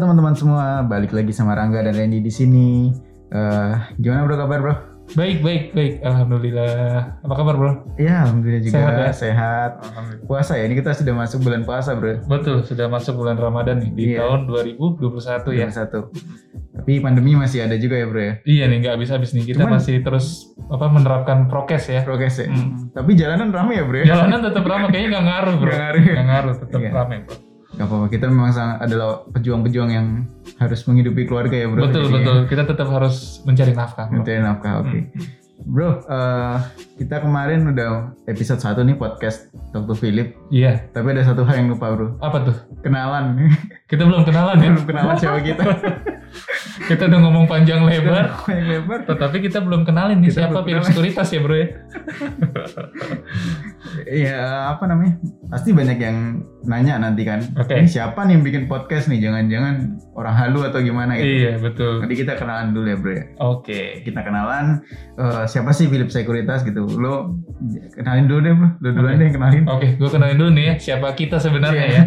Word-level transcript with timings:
teman-teman 0.00 0.34
semua, 0.34 0.82
balik 0.82 1.12
lagi 1.12 1.30
sama 1.30 1.52
Rangga 1.52 1.80
dan 1.82 1.94
Randy 1.94 2.18
di 2.18 2.32
sini. 2.32 2.90
Eh, 3.28 3.72
gimana 3.96 4.24
bro 4.24 4.36
kabar 4.36 4.58
bro? 4.58 4.74
Baik, 5.10 5.42
baik, 5.42 5.74
baik. 5.74 5.94
Alhamdulillah. 6.06 7.18
Apa 7.20 7.34
kabar, 7.34 7.58
Bro? 7.58 7.70
Ya 7.98 8.22
alhamdulillah 8.22 8.62
juga 8.62 8.74
Sehat 8.78 8.94
ya? 8.94 9.10
sehat. 9.10 9.70
Alhamdulillah. 9.82 10.22
Puasa 10.22 10.54
ya, 10.54 10.64
ini 10.64 10.78
kita 10.78 10.94
sudah 10.94 11.10
masuk 11.10 11.42
bulan 11.42 11.66
puasa 11.66 11.98
bro. 11.98 12.22
Betul, 12.30 12.62
sudah 12.62 12.86
masuk 12.86 13.18
bulan 13.18 13.34
Ramadan 13.34 13.82
nih 13.82 13.90
di 13.90 14.02
Iya. 14.14 14.22
tahun 14.22 14.46
2021 14.46 15.50
ya. 15.50 15.66
Satu. 15.66 16.14
Tapi 16.70 17.02
pandemi 17.02 17.34
masih 17.34 17.66
ada 17.66 17.74
juga 17.74 17.98
ya 17.98 18.06
bro 18.06 18.22
ya. 18.22 18.34
Iya 18.46 18.64
nih, 18.70 18.76
nggak 18.80 18.92
habis-habis 18.94 19.34
nih. 19.34 19.50
Kita 19.50 19.66
Cuman- 19.66 19.82
masih 19.82 19.98
terus 19.98 20.26
apa 20.70 20.86
menerapkan 20.86 21.50
prokes 21.50 21.90
ya. 21.90 22.06
Prokes 22.06 22.36
ya. 22.38 22.46
Hmm. 22.46 22.94
Tapi 22.94 23.10
jalanan 23.18 23.50
ramai 23.50 23.82
ya 23.82 23.84
bro 23.84 23.98
ya. 23.98 24.14
Jalanan 24.14 24.46
tetap 24.46 24.62
ramai, 24.62 24.94
kayaknya 24.94 25.10
nggak 25.10 25.26
ngaruh, 25.26 25.54
Bro. 25.58 25.66
Nggak 25.66 25.80
ngaruh 25.82 26.02
ya? 26.06 26.12
Nggak 26.14 26.28
ngaruh, 26.30 26.54
tetap 26.54 26.78
Iya. 26.78 26.90
ramai, 26.94 27.16
Bro. 27.26 27.34
Gak 27.80 27.88
apa-apa, 27.88 28.12
kita 28.12 28.28
memang 28.28 28.52
sangat 28.52 28.76
adalah 28.84 29.24
pejuang-pejuang 29.32 29.88
yang 29.88 30.28
harus 30.60 30.84
menghidupi 30.84 31.24
keluarga 31.24 31.64
ya 31.64 31.66
bro. 31.72 31.88
betul, 31.88 32.12
Jadi, 32.12 32.14
betul. 32.20 32.36
Kita 32.44 32.62
tetap 32.68 32.92
harus 32.92 33.40
mencari 33.48 33.72
nafkah, 33.72 34.04
Bro. 34.12 34.20
Mencari 34.20 34.40
nafkah, 34.44 34.72
oke. 34.84 34.98
Hmm. 35.00 35.40
Bro, 35.60 36.04
eh, 36.08 36.56
kita 36.96 37.20
kemarin 37.20 37.68
udah 37.68 38.16
episode 38.24 38.60
1 38.60 38.80
nih 38.80 38.96
podcast 38.96 39.52
Dr. 39.72 39.92
Philip. 39.92 40.32
Iya. 40.48 40.88
Tapi 40.88 41.12
ada 41.12 41.24
satu 41.24 41.44
hal 41.44 41.60
yang 41.60 41.68
lupa 41.72 41.92
bro. 41.92 42.16
Apa 42.16 42.48
tuh? 42.48 42.56
Kenalan. 42.80 43.48
Kita 43.90 44.08
belum 44.08 44.24
kenalan 44.24 44.56
ya. 44.56 44.72
Belum 44.72 44.86
kenalan 44.88 45.16
siapa 45.18 45.40
kita. 45.42 45.64
kita 46.88 47.10
udah 47.10 47.20
ngomong 47.26 47.44
panjang 47.50 47.82
lebar. 47.82 48.30
yang 48.48 48.68
lebar. 48.70 49.02
Tetapi 49.02 49.36
kita 49.42 49.58
belum 49.60 49.82
kenalin 49.82 50.22
nih 50.22 50.30
Kita 50.30 50.46
siapa 50.46 50.62
Philip. 50.62 50.84
Sekuritas 50.86 51.28
ya, 51.28 51.40
Bro 51.42 51.54
ya. 51.58 51.68
Iya 54.06 54.38
apa 54.76 54.86
namanya? 54.86 55.18
Pasti 55.50 55.74
banyak 55.74 55.98
yang 55.98 56.40
nanya 56.68 57.00
nanti 57.00 57.24
kan. 57.24 57.40
Oke. 57.56 57.72
Ini 57.72 57.88
siapa 57.88 58.24
nih 58.28 58.36
yang 58.36 58.44
bikin 58.44 58.62
podcast 58.68 59.08
nih? 59.08 59.20
Jangan-jangan 59.20 59.96
orang 60.12 60.34
halu 60.36 60.60
atau 60.68 60.80
gimana 60.84 61.16
gitu. 61.16 61.48
Iya, 61.48 61.52
betul. 61.56 62.04
Nanti 62.04 62.16
kita 62.20 62.36
kenalan 62.36 62.76
dulu 62.76 62.86
ya 62.88 62.96
bro 63.00 63.12
ya. 63.16 63.24
Oke. 63.40 63.80
Kita 64.04 64.20
kenalan 64.20 64.84
eh, 65.16 65.44
siapa 65.48 65.72
sih 65.72 65.88
Philip 65.88 66.12
Sekuritas 66.12 66.62
gitu. 66.64 66.84
Lo 67.00 67.40
kenalin 67.96 68.28
dulu 68.28 68.40
deh 68.44 68.54
bro. 68.56 68.68
Lo 68.84 68.88
duluan 68.92 69.16
Oke. 69.16 69.20
deh 69.20 69.26
yang 69.30 69.36
kenalin. 69.40 69.64
Oke, 69.68 69.88
gue 69.96 70.08
kenalin 70.12 70.36
dulu 70.36 70.50
nih 70.52 70.64
ya 70.64 70.74
siapa 70.76 71.08
kita 71.16 71.40
sebenarnya 71.40 71.84
Iya. 71.86 71.96
ya. 71.96 72.04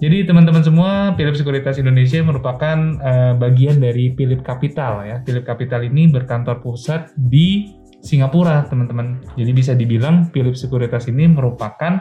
Jadi 0.00 0.24
teman-teman 0.24 0.64
semua, 0.64 1.12
Philip 1.12 1.36
Sekuritas 1.36 1.76
Indonesia 1.76 2.24
merupakan 2.24 2.76
eh, 3.04 3.32
bagian 3.36 3.84
dari 3.84 4.16
Philip 4.16 4.40
Capital 4.40 5.04
ya. 5.04 5.16
Philip 5.28 5.44
Capital 5.44 5.84
ini 5.84 6.08
berkantor 6.08 6.64
pusat 6.64 7.12
di 7.20 7.68
Singapura, 8.00 8.64
teman-teman. 8.64 9.20
Jadi 9.36 9.52
bisa 9.52 9.76
dibilang 9.76 10.32
Philip 10.32 10.56
Sekuritas 10.56 11.04
ini 11.12 11.28
merupakan 11.28 12.00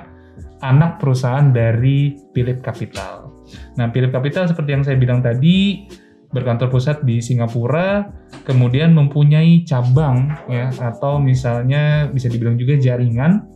anak 0.59 0.99
perusahaan 0.99 1.51
dari 1.51 2.15
Philip 2.35 2.59
Capital. 2.59 3.31
Nah, 3.79 3.89
Philip 3.89 4.11
Capital 4.13 4.45
seperti 4.45 4.69
yang 4.75 4.83
saya 4.85 4.97
bilang 4.99 5.23
tadi 5.23 5.87
berkantor 6.29 6.69
pusat 6.69 7.01
di 7.01 7.17
Singapura, 7.23 8.05
kemudian 8.45 8.93
mempunyai 8.93 9.65
cabang 9.65 10.29
ya 10.45 10.69
atau 10.77 11.17
misalnya 11.17 12.05
bisa 12.13 12.29
dibilang 12.29 12.53
juga 12.53 12.77
jaringan 12.77 13.49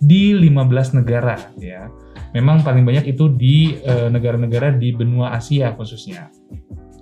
di 0.00 0.36
15 0.36 1.00
negara 1.00 1.36
ya. 1.56 1.88
Memang 2.36 2.62
paling 2.62 2.86
banyak 2.86 3.10
itu 3.10 3.32
di 3.34 3.74
eh, 3.80 4.06
negara-negara 4.12 4.76
di 4.76 4.92
benua 4.94 5.34
Asia 5.34 5.72
khususnya. 5.74 6.30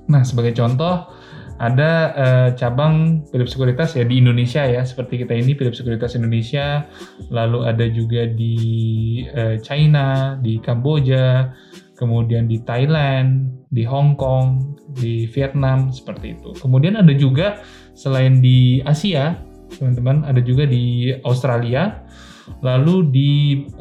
Nah, 0.08 0.24
sebagai 0.24 0.56
contoh 0.56 1.10
ada 1.58 1.90
eh, 2.14 2.48
cabang 2.54 3.26
Philip 3.34 3.50
Sekuritas 3.50 3.98
ya 3.98 4.06
di 4.06 4.22
Indonesia 4.22 4.62
ya, 4.62 4.86
seperti 4.86 5.26
kita 5.26 5.34
ini 5.34 5.58
Philip 5.58 5.74
Sekuritas 5.74 6.14
Indonesia, 6.14 6.86
lalu 7.34 7.66
ada 7.66 7.86
juga 7.90 8.30
di 8.30 8.56
eh, 9.26 9.58
China, 9.58 10.38
di 10.38 10.62
Kamboja, 10.62 11.50
kemudian 11.98 12.46
di 12.46 12.62
Thailand, 12.62 13.50
di 13.74 13.82
Hong 13.82 14.14
Kong, 14.14 14.78
di 14.94 15.26
Vietnam 15.26 15.90
seperti 15.90 16.38
itu. 16.38 16.54
Kemudian 16.62 16.94
ada 16.94 17.10
juga 17.10 17.58
selain 17.98 18.38
di 18.38 18.78
Asia, 18.86 19.42
teman-teman, 19.74 20.22
ada 20.30 20.38
juga 20.38 20.62
di 20.62 21.10
Australia, 21.26 22.06
lalu 22.62 22.96
di 23.10 23.32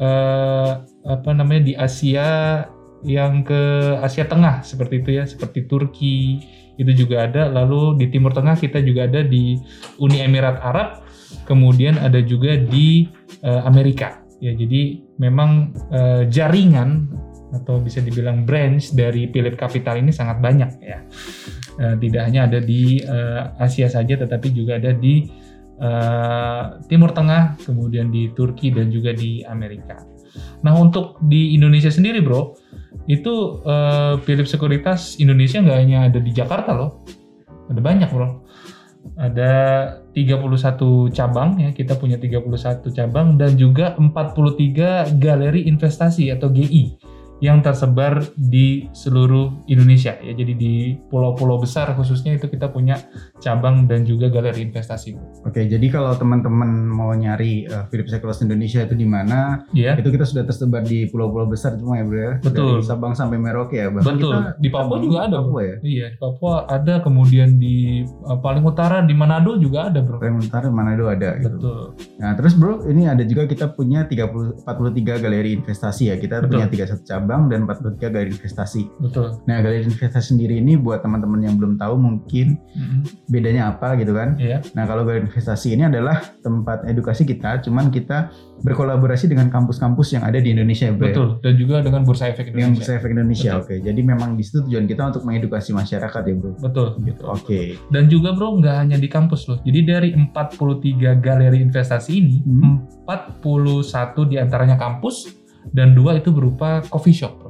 eh, 0.02 0.72
apa 1.06 1.30
namanya 1.30 1.62
di 1.62 1.74
Asia 1.78 2.66
yang 3.06 3.46
ke 3.46 3.94
Asia 4.02 4.26
Tengah 4.26 4.66
seperti 4.66 4.98
itu 4.98 5.10
ya, 5.14 5.24
seperti 5.30 5.70
Turki 5.70 6.42
itu 6.78 7.04
juga 7.04 7.26
ada. 7.26 7.50
Lalu 7.50 7.98
di 7.98 8.06
Timur 8.08 8.30
Tengah 8.30 8.54
kita 8.54 8.78
juga 8.80 9.10
ada 9.10 9.26
di 9.26 9.58
Uni 9.98 10.22
Emirat 10.22 10.62
Arab, 10.62 11.02
kemudian 11.44 11.98
ada 11.98 12.22
juga 12.22 12.56
di 12.56 13.10
eh, 13.42 13.62
Amerika. 13.66 14.22
Ya, 14.38 14.54
jadi 14.54 15.02
memang 15.18 15.74
eh, 15.90 16.22
jaringan 16.30 17.10
atau 17.48 17.80
bisa 17.80 17.98
dibilang 18.04 18.44
branch 18.44 18.92
dari 18.92 19.26
Philip 19.32 19.56
Capital 19.56 19.98
ini 19.98 20.14
sangat 20.14 20.38
banyak 20.38 20.70
ya. 20.78 20.98
Eh, 21.78 21.94
tidak 21.98 22.22
hanya 22.30 22.46
ada 22.46 22.62
di 22.62 23.02
eh, 23.02 23.42
Asia 23.58 23.90
saja, 23.90 24.14
tetapi 24.14 24.54
juga 24.54 24.78
ada 24.78 24.94
di 24.94 25.26
eh, 25.78 26.62
Timur 26.86 27.10
Tengah, 27.10 27.58
kemudian 27.66 28.14
di 28.14 28.30
Turki 28.34 28.70
dan 28.70 28.92
juga 28.94 29.10
di 29.10 29.42
Amerika. 29.42 30.17
Nah 30.62 30.74
untuk 30.76 31.18
di 31.24 31.54
Indonesia 31.54 31.90
sendiri 31.92 32.22
bro, 32.24 32.54
itu 33.08 33.62
Philip 34.24 34.46
Sekuritas 34.46 35.16
Indonesia 35.22 35.62
nggak 35.64 35.78
hanya 35.78 35.98
ada 36.10 36.18
di 36.20 36.30
Jakarta 36.34 36.76
loh, 36.76 37.04
ada 37.70 37.80
banyak 37.80 38.10
bro. 38.12 38.44
Ada 39.18 39.52
31 40.12 41.10
cabang 41.16 41.56
ya, 41.58 41.70
kita 41.72 41.96
punya 41.96 42.20
31 42.20 42.92
cabang 42.92 43.40
dan 43.40 43.56
juga 43.56 43.96
43 43.96 45.16
galeri 45.16 45.64
investasi 45.66 46.28
atau 46.28 46.52
GI 46.52 46.98
yang 47.38 47.62
tersebar 47.62 48.18
di 48.34 48.90
seluruh 48.90 49.64
Indonesia 49.70 50.18
ya. 50.18 50.34
Jadi 50.34 50.52
di 50.58 50.74
pulau-pulau 51.06 51.62
besar 51.62 51.94
khususnya 51.94 52.34
itu 52.34 52.50
kita 52.50 52.68
punya 52.68 52.98
cabang 53.38 53.86
dan 53.86 54.02
juga 54.02 54.28
galeri 54.28 54.66
investasi. 54.66 55.14
Oke, 55.46 55.66
jadi 55.66 55.86
kalau 55.88 56.14
teman-teman 56.14 56.68
mau 56.86 57.14
nyari 57.14 57.64
eh, 57.64 57.84
Philip 57.88 58.10
Sekuritas 58.10 58.42
Indonesia 58.42 58.82
itu 58.82 58.94
di 58.94 59.06
mana? 59.06 59.62
Ya, 59.72 59.94
Itu 59.94 60.10
kita 60.10 60.26
sudah 60.26 60.44
tersebar 60.44 60.82
di 60.84 61.06
pulau-pulau 61.08 61.46
besar 61.46 61.78
semua 61.78 62.02
ya 62.02 62.04
bro 62.04 62.18
ya. 62.18 62.32
Betul. 62.42 62.78
Dari 62.78 62.84
Sabang 62.84 63.14
sampai 63.14 63.38
Merauke 63.38 63.78
ya. 63.78 63.88
Bahkan 63.88 64.14
betul. 64.18 64.32
kita 64.34 64.58
Di 64.58 64.68
Papua 64.68 64.96
juga 64.98 65.18
ada. 65.26 65.36
Papua 65.40 65.62
ya. 65.62 65.76
Iya, 65.82 66.06
di 66.12 66.18
Papua 66.18 66.54
ada, 66.68 66.94
kemudian 67.00 67.48
di 67.56 67.76
uh, 68.26 68.38
paling 68.38 68.64
utara 68.66 69.00
di 69.02 69.14
Manado 69.14 69.56
juga 69.56 69.88
ada, 69.90 70.02
Bro. 70.02 70.18
Kalimantan 70.18 70.48
Utara 70.48 70.66
Manado 70.74 71.04
ada 71.06 71.30
gitu. 71.38 71.56
Betul. 71.58 71.80
Nah, 72.18 72.32
terus 72.34 72.52
bro, 72.58 72.82
ini 72.90 73.06
ada 73.06 73.22
juga 73.22 73.46
kita 73.46 73.70
punya 73.72 74.04
30 74.10 74.66
43 74.66 75.22
galeri 75.22 75.54
investasi 75.54 76.10
ya. 76.10 76.16
Kita 76.18 76.42
Betul. 76.42 76.58
punya 76.58 76.66
31 76.66 77.06
cabang 77.06 77.42
dan 77.46 77.62
43 77.64 78.10
galeri 78.10 78.30
investasi. 78.34 78.82
Betul. 78.98 79.38
Nah, 79.46 79.56
galeri 79.62 79.86
investasi 79.86 80.34
sendiri 80.34 80.58
ini 80.58 80.74
buat 80.74 81.00
teman-teman 81.00 81.40
yang 81.46 81.54
belum 81.54 81.78
tahu 81.78 81.94
mungkin 81.96 82.58
Mhm. 82.74 83.27
Bedanya 83.28 83.70
apa 83.70 83.92
gitu 83.96 84.16
kan. 84.16 84.34
Iya, 84.40 84.64
Nah, 84.72 84.88
kalau 84.88 85.04
galeri 85.04 85.28
investasi 85.28 85.76
ini 85.76 85.84
adalah 85.84 86.16
tempat 86.40 86.88
edukasi 86.88 87.22
kita, 87.22 87.60
cuman 87.60 87.92
kita 87.92 88.32
berkolaborasi 88.64 89.28
dengan 89.28 89.48
kampus-kampus 89.48 90.16
yang 90.16 90.24
ada 90.24 90.40
di 90.40 90.50
Indonesia, 90.50 90.88
bro. 90.90 91.04
ya. 91.04 91.12
betul. 91.12 91.28
Dan 91.44 91.54
juga 91.54 91.76
dengan 91.84 92.02
Bursa 92.02 92.24
Efek 92.26 92.50
Dengan 92.50 92.72
Indonesia. 92.72 92.80
Bursa 92.82 92.92
Efek 92.96 93.10
Indonesia. 93.12 93.50
Oke, 93.60 93.74
jadi 93.78 94.00
memang 94.00 94.34
di 94.34 94.42
situ 94.42 94.64
tujuan 94.64 94.84
kita 94.84 95.02
untuk 95.12 95.22
mengedukasi 95.22 95.70
masyarakat 95.72 96.22
ya, 96.24 96.34
bro. 96.34 96.52
Betul. 96.58 96.88
Gitu. 97.04 97.22
Oke. 97.22 97.60
Dan 97.88 98.08
juga, 98.08 98.32
Bro, 98.32 98.58
nggak 98.58 98.76
hanya 98.80 98.96
di 98.96 99.06
kampus 99.06 99.46
loh. 99.46 99.58
Jadi 99.62 99.80
dari 99.84 100.08
43 100.12 101.12
galeri 101.18 101.60
investasi 101.60 102.10
ini, 102.10 102.36
Hmm. 102.42 102.82
41 103.04 104.24
di 104.24 104.36
antaranya 104.36 104.74
kampus 104.74 105.28
dan 105.68 105.92
dua 105.92 106.16
itu 106.16 106.32
berupa 106.32 106.80
coffee 106.88 107.12
shop, 107.12 107.32
Bro. 107.36 107.47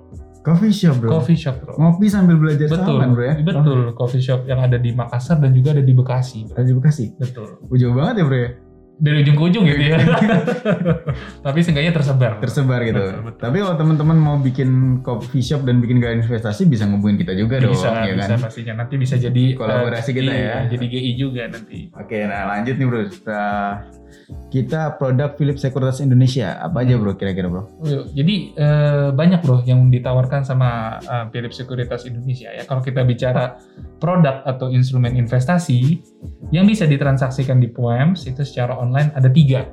Coffee 0.49 0.73
shop, 0.73 0.95
bro. 0.97 1.09
Coffee 1.13 1.37
shop, 1.37 1.57
Bro. 1.61 1.73
Ngopi 1.77 2.07
sambil 2.09 2.37
belajar 2.41 2.67
Betul, 2.73 2.97
bro 3.13 3.23
ya. 3.23 3.35
betul. 3.45 3.81
Coffee 3.93 4.23
shop 4.25 4.49
yang 4.49 4.65
ada 4.65 4.81
di 4.81 4.97
Makassar 4.97 5.37
dan 5.37 5.53
juga 5.53 5.77
ada 5.77 5.85
di 5.85 5.93
Bekasi. 5.93 6.49
Bro. 6.49 6.55
Ada 6.57 6.65
di 6.65 6.75
Bekasi. 6.75 7.05
Betul. 7.21 7.49
Jauh 7.77 7.93
banget 7.93 8.15
ya, 8.21 8.25
bro 8.25 8.39
ya. 8.41 8.51
Dari 8.99 9.23
ujung 9.23 9.37
ke 9.39 9.43
ujung 9.47 9.63
gitu 9.63 9.79
ya. 9.95 9.99
Tapi 11.47 11.59
seenggaknya 11.63 11.95
tersebar. 11.95 12.43
tersebar 12.43 12.83
gitu. 12.83 12.99
Betul, 12.99 13.31
betul. 13.31 13.43
Tapi 13.47 13.57
kalau 13.63 13.75
teman-teman 13.79 14.19
mau 14.19 14.37
bikin 14.43 15.01
coffee 15.07 15.39
shop 15.39 15.63
dan 15.63 15.79
bikin 15.79 16.03
gaya 16.03 16.19
investasi 16.19 16.67
bisa 16.67 16.83
ngubungin 16.83 17.15
kita 17.15 17.31
juga 17.39 17.63
dong, 17.63 17.79
bisa, 17.79 17.95
ya 17.95 18.19
bisa 18.19 18.35
kan? 18.35 18.39
pastinya. 18.43 18.75
Nanti 18.83 18.95
bisa 18.99 19.15
jadi 19.15 19.55
Kolaborasi 19.55 20.11
eh, 20.11 20.15
kita 20.19 20.33
iya, 20.35 20.43
ya. 20.43 20.59
Jadi 20.75 20.85
GI 20.91 21.13
juga 21.15 21.43
nanti. 21.47 21.79
Oke, 21.95 22.27
nah 22.27 22.51
lanjut 22.51 22.75
nih 22.75 22.87
bro. 22.91 23.01
Nah, 23.23 23.71
kita 24.49 24.97
produk 24.97 25.37
Philip 25.37 25.57
Sekuritas 25.61 26.01
Indonesia 26.01 26.57
apa 26.61 26.85
aja 26.85 26.97
bro 26.97 27.17
kira-kira 27.17 27.49
bro? 27.49 27.69
Yuk, 27.85 28.13
Jadi 28.13 28.57
eh, 28.57 29.09
banyak 29.13 29.41
bro 29.45 29.65
yang 29.65 29.89
ditawarkan 29.89 30.45
sama 30.45 31.01
eh, 31.01 31.27
Philip 31.33 31.53
Sekuritas 31.53 32.09
Indonesia 32.09 32.53
ya. 32.53 32.65
Kalau 32.65 32.81
kita 32.81 33.05
bicara 33.05 33.61
produk 34.01 34.45
atau 34.45 34.73
instrumen 34.73 35.17
investasi 35.17 36.01
yang 36.53 36.65
bisa 36.65 36.89
ditransaksikan 36.89 37.61
di 37.61 37.69
POEMS 37.69 38.29
itu 38.29 38.45
secara 38.45 38.77
online 38.77 39.13
ada 39.13 39.29
tiga. 39.29 39.69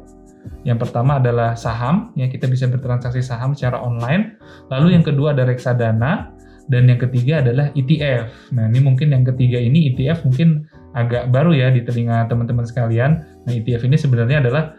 Yang 0.62 0.90
pertama 0.90 1.18
adalah 1.18 1.58
saham, 1.58 2.14
ya 2.14 2.30
kita 2.30 2.46
bisa 2.46 2.70
bertransaksi 2.70 3.22
saham 3.26 3.58
secara 3.58 3.82
online. 3.82 4.38
Lalu 4.70 4.94
yang 4.94 5.02
kedua 5.02 5.34
ada 5.34 5.42
reksadana, 5.42 6.36
dan 6.66 6.90
yang 6.90 6.98
ketiga 6.98 7.46
adalah 7.46 7.70
ETF. 7.78 8.54
Nah 8.58 8.66
ini 8.70 8.80
mungkin 8.82 9.14
yang 9.14 9.24
ketiga 9.26 9.62
ini 9.62 9.94
ETF 9.94 10.26
mungkin 10.26 10.66
agak 10.98 11.30
baru 11.30 11.54
ya 11.54 11.70
di 11.70 11.86
telinga 11.86 12.26
teman-teman 12.26 12.66
sekalian. 12.66 13.22
Nah 13.46 13.54
ETF 13.54 13.86
ini 13.86 13.98
sebenarnya 13.98 14.42
adalah 14.42 14.74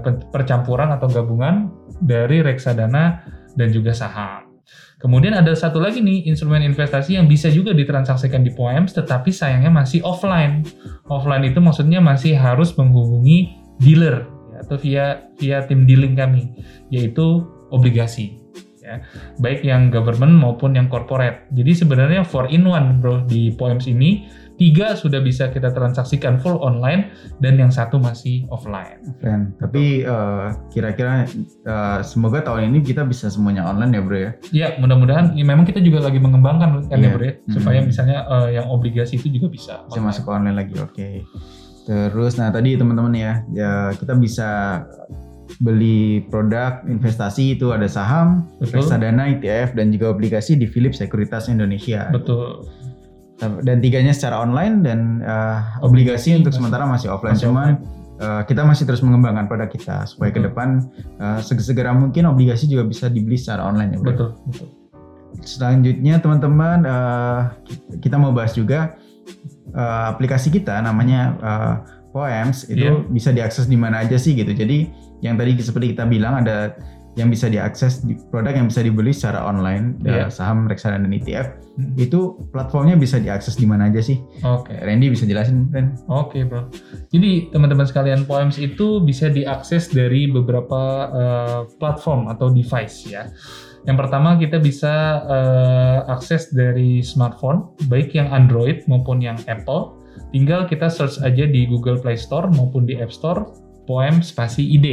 pe- 0.00 0.26
percampuran 0.30 0.94
atau 0.94 1.10
gabungan 1.10 1.68
dari 1.98 2.40
reksadana 2.40 3.26
dan 3.58 3.68
juga 3.74 3.90
saham. 3.92 4.50
Kemudian 5.00 5.32
ada 5.32 5.56
satu 5.56 5.80
lagi 5.80 6.04
nih 6.04 6.28
instrumen 6.28 6.60
investasi 6.60 7.16
yang 7.16 7.24
bisa 7.24 7.48
juga 7.48 7.72
ditransaksikan 7.72 8.44
di 8.44 8.52
POEMS 8.52 9.00
tetapi 9.00 9.32
sayangnya 9.32 9.72
masih 9.72 10.04
offline. 10.04 10.62
Offline 11.08 11.48
itu 11.48 11.58
maksudnya 11.58 12.04
masih 12.04 12.36
harus 12.36 12.76
menghubungi 12.76 13.56
dealer 13.80 14.28
ya, 14.52 14.58
atau 14.60 14.76
via 14.76 15.06
via 15.40 15.64
tim 15.64 15.88
dealing 15.88 16.12
kami 16.12 16.52
yaitu 16.92 17.48
obligasi 17.72 18.36
ya. 18.84 19.00
Baik 19.40 19.64
yang 19.64 19.88
government 19.88 20.36
maupun 20.36 20.76
yang 20.76 20.92
corporate. 20.92 21.48
Jadi 21.48 21.72
sebenarnya 21.80 22.20
four 22.20 22.52
in 22.52 22.68
one 22.68 23.00
bro 23.00 23.24
di 23.24 23.56
POEMS 23.56 23.88
ini 23.88 24.28
tiga 24.60 24.92
sudah 24.92 25.24
bisa 25.24 25.48
kita 25.48 25.72
transaksikan 25.72 26.36
full 26.36 26.60
online 26.60 27.08
dan 27.40 27.56
yang 27.56 27.72
satu 27.72 27.96
masih 27.96 28.44
offline. 28.52 29.00
Offline. 29.00 29.56
Tapi 29.56 30.04
uh, 30.04 30.52
kira-kira 30.68 31.24
uh, 31.64 32.04
semoga 32.04 32.44
tahun 32.44 32.68
ini 32.68 32.84
kita 32.84 33.08
bisa 33.08 33.32
semuanya 33.32 33.64
online 33.64 33.96
ya 33.96 34.00
bro 34.04 34.18
ya. 34.20 34.30
Ya 34.52 34.68
mudah-mudahan. 34.76 35.32
Ya, 35.32 35.48
memang 35.48 35.64
kita 35.64 35.80
juga 35.80 36.04
lagi 36.04 36.20
mengembangkan 36.20 36.84
kan 36.92 37.00
ya 37.00 37.08
Iya. 37.08 37.16
bro 37.16 37.24
ya 37.24 37.34
supaya 37.48 37.78
Hmm. 37.80 37.88
misalnya 37.88 38.18
uh, 38.28 38.52
yang 38.52 38.68
obligasi 38.68 39.16
itu 39.16 39.32
juga 39.32 39.48
bisa. 39.48 39.74
Bisa 39.88 40.04
masuk 40.04 40.28
ke 40.28 40.30
online 40.30 40.56
lagi. 40.60 40.74
Oke. 40.76 41.24
Terus 41.88 42.36
nah 42.36 42.52
tadi 42.52 42.76
teman-teman 42.76 43.16
ya, 43.16 43.32
ya 43.50 43.72
kita 43.96 44.12
bisa 44.14 44.84
beli 45.58 46.22
produk 46.30 46.78
investasi 46.86 47.58
itu 47.58 47.74
ada 47.74 47.90
saham, 47.90 48.46
reksadana, 48.62 49.34
ETF 49.34 49.74
dan 49.74 49.90
juga 49.90 50.14
obligasi 50.14 50.54
di 50.54 50.68
Philips 50.68 51.02
Sekuritas 51.02 51.50
Indonesia. 51.50 52.06
Betul. 52.14 52.62
Dan 53.40 53.80
tiganya 53.80 54.12
secara 54.12 54.44
online 54.44 54.84
dan 54.84 55.24
uh, 55.24 55.80
obligasi, 55.80 56.36
untuk 56.36 56.52
masih- 56.52 56.58
sementara 56.60 56.84
masih 56.84 57.08
offline. 57.08 57.34
masih 57.40 57.48
Cuman 57.48 57.70
uh, 58.20 58.42
kita 58.44 58.62
masih 58.68 58.84
terus 58.84 59.00
mengembangkan 59.00 59.48
produk 59.48 59.68
kita 59.72 60.04
supaya 60.04 60.28
ke 60.28 60.38
Betul. 60.38 60.46
depan 60.52 60.68
uh, 61.18 61.38
segera 61.40 61.96
mungkin 61.96 62.28
obligasi 62.28 62.68
juga 62.68 62.84
bisa 62.84 63.08
dibeli 63.08 63.40
secara 63.40 63.64
online 63.64 63.96
ya, 63.96 63.98
Bro. 63.98 64.08
Betul. 64.12 64.30
Betul. 64.52 64.68
Selanjutnya 65.40 66.20
teman-teman 66.20 66.78
uh, 66.84 67.40
kita 68.02 68.20
mau 68.20 68.34
bahas 68.34 68.52
juga 68.52 68.98
uh, 69.72 70.12
aplikasi 70.12 70.50
kita 70.52 70.82
namanya 70.82 71.20
uh, 71.40 71.74
Poems 72.10 72.66
itu 72.66 72.82
Iya. 72.90 73.06
bisa 73.06 73.30
diakses 73.30 73.70
di 73.70 73.78
mana 73.78 74.02
aja 74.02 74.18
sih 74.18 74.34
gitu. 74.34 74.50
Jadi 74.50 74.90
yang 75.22 75.38
tadi 75.38 75.54
seperti 75.62 75.94
kita 75.94 76.10
bilang 76.10 76.42
ada 76.42 76.74
yang 77.20 77.28
bisa 77.28 77.46
diakses 77.46 78.00
di 78.00 78.16
produk 78.32 78.56
yang 78.56 78.66
bisa 78.66 78.80
dibeli 78.80 79.12
secara 79.12 79.44
online, 79.44 80.00
Iya. 80.00 80.26
uh, 80.26 80.30
saham, 80.32 80.64
reksadana 80.64 81.04
dan 81.04 81.12
ETF 81.12 81.46
Hmm. 81.70 81.94
itu 81.96 82.36
platformnya 82.50 82.96
bisa 82.96 83.16
diakses 83.16 83.54
di 83.54 83.64
mana 83.64 83.88
aja 83.88 84.00
sih? 84.00 84.20
Oke. 84.42 84.74
Randy 84.74 85.08
bisa 85.08 85.24
jelasin, 85.24 85.70
Ren? 85.70 85.96
Oke 86.08 86.44
bro. 86.44 86.68
Jadi 87.08 87.48
teman-teman 87.48 87.86
sekalian 87.86 88.24
Poems 88.24 88.56
itu 88.56 89.00
bisa 89.00 89.28
diakses 89.28 89.88
dari 89.88 90.28
beberapa 90.28 90.80
eh, 91.08 91.60
platform 91.76 92.28
atau 92.28 92.48
device 92.48 93.06
ya. 93.06 93.28
Yang 93.88 93.96
pertama 93.96 94.36
kita 94.36 94.60
bisa 94.60 94.92
eh, 95.24 95.98
akses 96.10 96.52
dari 96.52 97.00
smartphone, 97.00 97.72
baik 97.88 98.12
yang 98.12 98.28
Android 98.28 98.84
maupun 98.84 99.20
yang 99.20 99.40
Apple. 99.48 99.96
Tinggal 100.30 100.68
kita 100.68 100.92
search 100.92 101.16
aja 101.22 101.48
di 101.48 101.64
Google 101.64 101.96
Play 101.96 102.18
Store 102.18 102.44
maupun 102.50 102.84
di 102.84 102.98
App 103.00 103.08
Store 103.08 103.46
Poem 103.88 104.20
spasi 104.20 104.62
ID. 104.68 104.86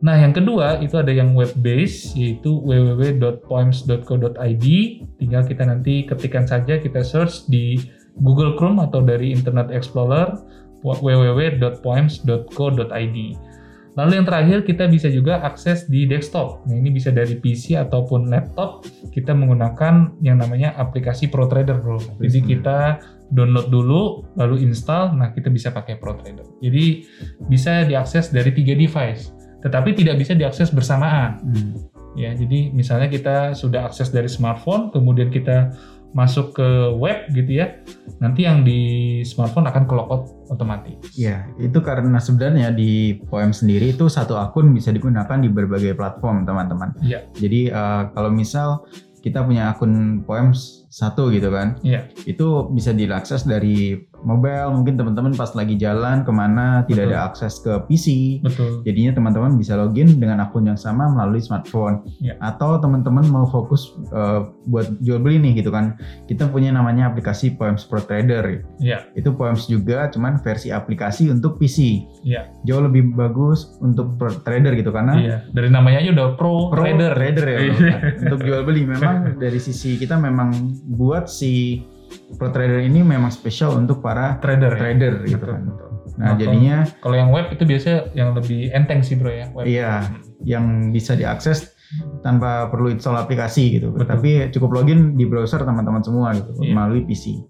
Nah, 0.00 0.16
yang 0.16 0.32
kedua 0.32 0.80
itu 0.80 0.96
ada 0.96 1.12
yang 1.12 1.36
web 1.36 1.52
base 1.60 2.16
yaitu 2.16 2.56
www.poems.co.id. 2.64 4.66
Tinggal 5.20 5.44
kita 5.44 5.68
nanti 5.68 6.08
ketikkan 6.08 6.48
saja 6.48 6.80
kita 6.80 7.04
search 7.04 7.44
di 7.52 7.76
Google 8.24 8.56
Chrome 8.56 8.80
atau 8.80 9.04
dari 9.04 9.28
Internet 9.28 9.68
Explorer 9.68 10.40
www.poems.co.id. 10.80 13.18
Lalu 13.98 14.14
yang 14.16 14.24
terakhir 14.24 14.62
kita 14.64 14.86
bisa 14.86 15.10
juga 15.10 15.42
akses 15.44 15.90
di 15.90 16.06
desktop. 16.06 16.62
Nah, 16.64 16.78
ini 16.78 16.94
bisa 16.94 17.10
dari 17.12 17.34
PC 17.36 17.76
ataupun 17.76 18.30
laptop. 18.32 18.86
Kita 19.12 19.34
menggunakan 19.34 20.12
yang 20.24 20.38
namanya 20.40 20.72
aplikasi 20.78 21.26
ProTrader, 21.28 21.82
Bro. 21.82 21.98
Jadi 22.22 22.40
kita 22.40 23.00
download 23.34 23.66
dulu 23.70 24.24
lalu 24.38 24.62
install, 24.66 25.14
nah 25.18 25.32
kita 25.34 25.50
bisa 25.50 25.70
pakai 25.74 25.98
ProTrader. 25.98 26.46
Jadi 26.62 27.02
bisa 27.50 27.82
diakses 27.86 28.30
dari 28.30 28.52
tiga 28.54 28.74
device, 28.78 29.32
tetapi 29.60 29.96
tidak 29.96 30.20
bisa 30.20 30.32
diakses 30.36 30.72
bersamaan. 30.72 31.40
Hmm. 31.44 31.72
Ya, 32.18 32.34
jadi 32.34 32.74
misalnya 32.74 33.06
kita 33.06 33.54
sudah 33.54 33.86
akses 33.86 34.10
dari 34.10 34.26
smartphone, 34.26 34.90
kemudian 34.90 35.30
kita 35.30 35.70
masuk 36.10 36.58
ke 36.58 36.68
web 36.98 37.30
gitu 37.30 37.62
ya. 37.62 37.78
Nanti 38.18 38.42
yang 38.42 38.66
di 38.66 39.22
smartphone 39.22 39.70
akan 39.70 39.86
ke 39.86 39.94
logout 39.94 40.26
otomatis. 40.50 40.98
Ya, 41.14 41.46
itu 41.62 41.78
karena 41.78 42.18
sebenarnya 42.18 42.74
di 42.74 43.22
Poem 43.30 43.54
sendiri 43.54 43.94
itu 43.94 44.10
satu 44.10 44.34
akun 44.34 44.74
bisa 44.74 44.90
digunakan 44.90 45.38
di 45.38 45.46
berbagai 45.46 45.94
platform, 45.94 46.42
teman-teman. 46.42 46.98
Iya. 46.98 47.30
Jadi 47.38 47.70
uh, 47.70 48.10
kalau 48.10 48.30
misal 48.34 48.82
kita 49.22 49.46
punya 49.46 49.70
akun 49.70 50.26
Poem 50.26 50.50
satu 50.90 51.30
gitu 51.30 51.48
kan, 51.48 51.78
Iya. 51.80 52.10
itu 52.26 52.46
bisa 52.68 52.90
diakses 52.90 53.46
dari 53.46 53.94
mobile. 54.20 54.74
Mungkin 54.74 54.98
teman-teman 54.98 55.32
pas 55.32 55.54
lagi 55.54 55.74
jalan 55.74 56.20
ke 56.20 56.30
mana 56.30 56.82
tidak 56.84 57.06
Betul. 57.06 57.14
ada 57.14 57.18
akses 57.24 57.54
ke 57.58 57.72
PC, 57.86 58.06
Betul. 58.42 58.82
Jadinya 58.82 59.14
teman-teman 59.14 59.54
bisa 59.54 59.74
login 59.74 60.18
dengan 60.18 60.42
akun 60.42 60.66
yang 60.66 60.74
sama 60.74 61.08
melalui 61.08 61.38
smartphone. 61.38 62.02
Ya. 62.18 62.34
Atau 62.38 62.76
teman-teman 62.76 63.22
mau 63.24 63.46
fokus 63.46 63.80
uh, 64.10 64.50
buat 64.66 64.90
jual 65.00 65.18
beli 65.18 65.38
nih 65.38 65.62
gitu 65.62 65.70
kan. 65.70 65.94
Kita 66.26 66.50
punya 66.50 66.68
namanya 66.68 67.06
aplikasi 67.06 67.54
Poems 67.54 67.86
Pro 67.86 68.02
Trader. 68.02 68.60
Iya. 68.76 69.08
Itu 69.14 69.32
Poems 69.32 69.64
juga 69.64 70.10
cuman 70.10 70.42
versi 70.42 70.68
aplikasi 70.68 71.30
untuk 71.30 71.56
PC. 71.56 72.02
Iya. 72.20 72.50
Jauh 72.66 72.82
lebih 72.82 73.14
bagus 73.14 73.78
untuk 73.78 74.18
pro 74.18 74.34
trader 74.36 74.74
gitu 74.74 74.90
karena 74.90 75.14
Iya. 75.16 75.36
Dari 75.48 75.70
namanya 75.70 76.02
aja 76.02 76.10
udah 76.12 76.28
pro, 76.34 76.68
pro 76.68 76.82
trader. 76.82 77.12
trader 77.14 77.46
ya. 77.46 77.58
Iya. 77.62 77.96
untuk 78.26 78.40
jual 78.42 78.62
beli 78.64 78.84
memang 78.84 79.38
dari 79.38 79.56
sisi 79.56 79.96
kita 79.96 80.18
memang 80.18 80.50
buat 80.86 81.26
si 81.26 81.82
pro 82.34 82.50
trader 82.50 82.82
ini 82.82 83.00
memang 83.00 83.30
spesial 83.30 83.74
untuk 83.74 84.00
para 84.00 84.38
Trader. 84.38 84.74
ya? 84.74 84.78
trader 84.78 85.12
gitu 85.24 85.38
Betul, 85.38 85.50
kan. 85.50 85.62
betul. 85.66 85.88
Nah, 86.18 86.26
Nah, 86.26 86.34
jadinya 86.36 86.76
Kalau 87.00 87.16
yang 87.16 87.30
web 87.30 87.48
itu 87.48 87.62
biasanya 87.64 88.12
yang 88.12 88.34
lebih 88.34 88.68
enteng 88.70 89.00
sih 89.00 89.14
bro 89.16 89.30
ya. 89.30 89.46
Web. 89.54 89.64
Iya, 89.64 89.92
yang 90.42 90.64
bisa 90.90 91.14
diakses 91.14 91.72
tanpa 92.20 92.68
perlu 92.68 92.90
install 92.90 93.16
aplikasi 93.16 93.78
gitu. 93.78 93.94
Betul. 93.94 94.06
Tapi 94.06 94.30
cukup 94.50 94.70
login 94.74 95.14
di 95.14 95.24
browser 95.24 95.62
teman-teman 95.62 96.02
semua 96.02 96.34
gitu 96.34 96.50
Iya. 96.60 96.72
melalui 96.72 97.02
PC. 97.04 97.40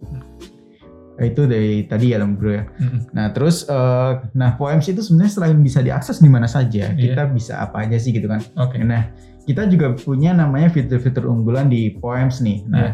Nah, 1.18 1.24
Itu 1.26 1.44
dari 1.44 1.84
tadi 1.84 2.12
ya 2.12 2.22
bro 2.22 2.48
ya. 2.48 2.64
Mm-mm. 2.64 3.12
Nah 3.12 3.28
terus, 3.32 3.68
eh, 3.68 4.12
nah 4.32 4.56
Poems 4.56 4.88
itu 4.88 5.04
sebenarnya 5.04 5.32
selain 5.34 5.58
bisa 5.60 5.80
diakses 5.80 6.16
di 6.16 6.30
mana 6.32 6.48
saja, 6.48 6.92
Iya. 6.92 6.96
kita 6.96 7.22
bisa 7.28 7.60
apa 7.60 7.84
aja 7.84 8.00
sih 8.00 8.12
gitu 8.12 8.24
kan? 8.24 8.40
Oke. 8.56 8.80
Nah 8.80 9.12
kita 9.50 9.66
juga 9.66 9.98
punya 9.98 10.30
namanya 10.30 10.70
fitur-fitur 10.70 11.26
unggulan 11.26 11.66
di 11.66 11.98
Poems 11.98 12.38
nih. 12.38 12.62
Nah 12.70 12.78
Iya. 12.78 12.92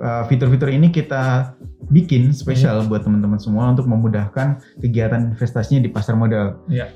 eh, 0.00 0.22
fitur-fitur 0.32 0.72
ini 0.72 0.88
kita 0.88 1.52
bikin 1.92 2.32
Iya. 2.32 2.36
spesial 2.40 2.88
buat 2.88 3.04
teman-teman 3.04 3.36
semua 3.36 3.68
untuk 3.68 3.84
memudahkan 3.84 4.64
kegiatan 4.80 5.36
investasinya 5.36 5.84
di 5.84 5.92
pasar 5.92 6.16
modal. 6.16 6.64
Iya. 6.72 6.88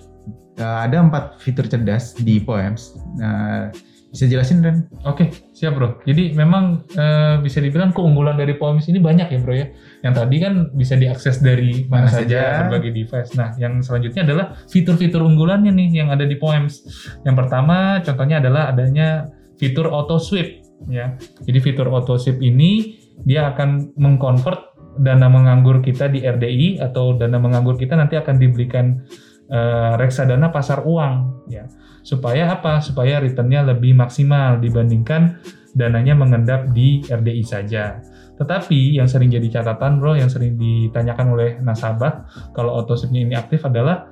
Eh, 0.57 0.79
ada 0.89 1.05
empat 1.05 1.37
fitur 1.37 1.69
cerdas 1.69 2.17
di 2.17 2.41
Poems. 2.41 2.97
Nah, 3.21 3.69
bisa 4.09 4.25
jelasin 4.25 4.63
Ren? 4.63 4.87
Oke, 5.03 5.35
siap 5.51 5.75
bro. 5.75 5.99
Jadi 6.07 6.33
memang 6.33 6.87
eh, 6.95 7.43
bisa 7.43 7.59
dibilang 7.59 7.91
keunggulan 7.91 8.39
dari 8.39 8.55
Poems 8.55 8.87
ini 8.87 9.03
banyak 9.03 9.29
ya 9.29 9.39
bro 9.43 9.53
ya. 9.53 9.67
Yang 10.05 10.15
tadi 10.21 10.37
kan 10.37 10.55
bisa 10.77 10.95
diakses 11.01 11.41
dari 11.41 11.89
mana, 11.89 12.07
Mana 12.07 12.13
saja, 12.13 12.29
saja. 12.29 12.61
berbagai 12.69 12.93
device. 12.93 13.33
Nah, 13.41 13.57
yang 13.57 13.81
selanjutnya 13.81 14.29
adalah 14.29 14.47
fitur-fitur 14.69 15.25
unggulannya 15.25 15.73
nih 15.73 16.05
yang 16.05 16.13
ada 16.13 16.29
di 16.29 16.37
Poems. 16.37 16.85
Yang 17.25 17.37
pertama 17.41 18.05
contohnya 18.05 18.45
adalah 18.45 18.69
adanya 18.69 19.33
fitur 19.57 19.89
auto 19.89 20.21
sweep 20.21 20.61
ya. 20.93 21.17
Jadi 21.41 21.59
fitur 21.65 21.89
auto 21.89 22.21
sweep 22.21 22.37
ini 22.45 23.01
dia 23.25 23.49
akan 23.49 23.97
mengkonvert 23.97 24.77
dana 25.01 25.27
menganggur 25.27 25.83
kita 25.83 26.07
di 26.13 26.23
RDI 26.23 26.79
atau 26.85 27.17
dana 27.19 27.41
menganggur 27.41 27.75
kita 27.75 27.99
nanti 27.99 28.15
akan 28.15 28.37
dibelikan 28.39 29.03
eh, 29.51 29.93
reksadana 29.99 30.53
pasar 30.55 30.87
uang 30.87 31.47
ya 31.51 31.67
supaya 32.05 32.53
apa 32.53 32.85
supaya 32.85 33.19
returnnya 33.19 33.65
lebih 33.65 33.97
maksimal 33.97 34.61
dibandingkan 34.61 35.41
dananya 35.75 36.15
mengendap 36.15 36.71
di 36.71 37.03
RDI 37.03 37.43
saja 37.43 37.99
tetapi 38.35 38.99
yang 38.99 39.07
sering 39.07 39.31
jadi 39.31 39.61
catatan 39.61 40.03
bro 40.03 40.19
yang 40.19 40.27
sering 40.27 40.59
ditanyakan 40.59 41.35
oleh 41.35 41.51
nasabah 41.63 42.27
kalau 42.51 42.75
autosipnya 42.83 43.23
ini 43.23 43.35
aktif 43.39 43.63
adalah 43.67 44.11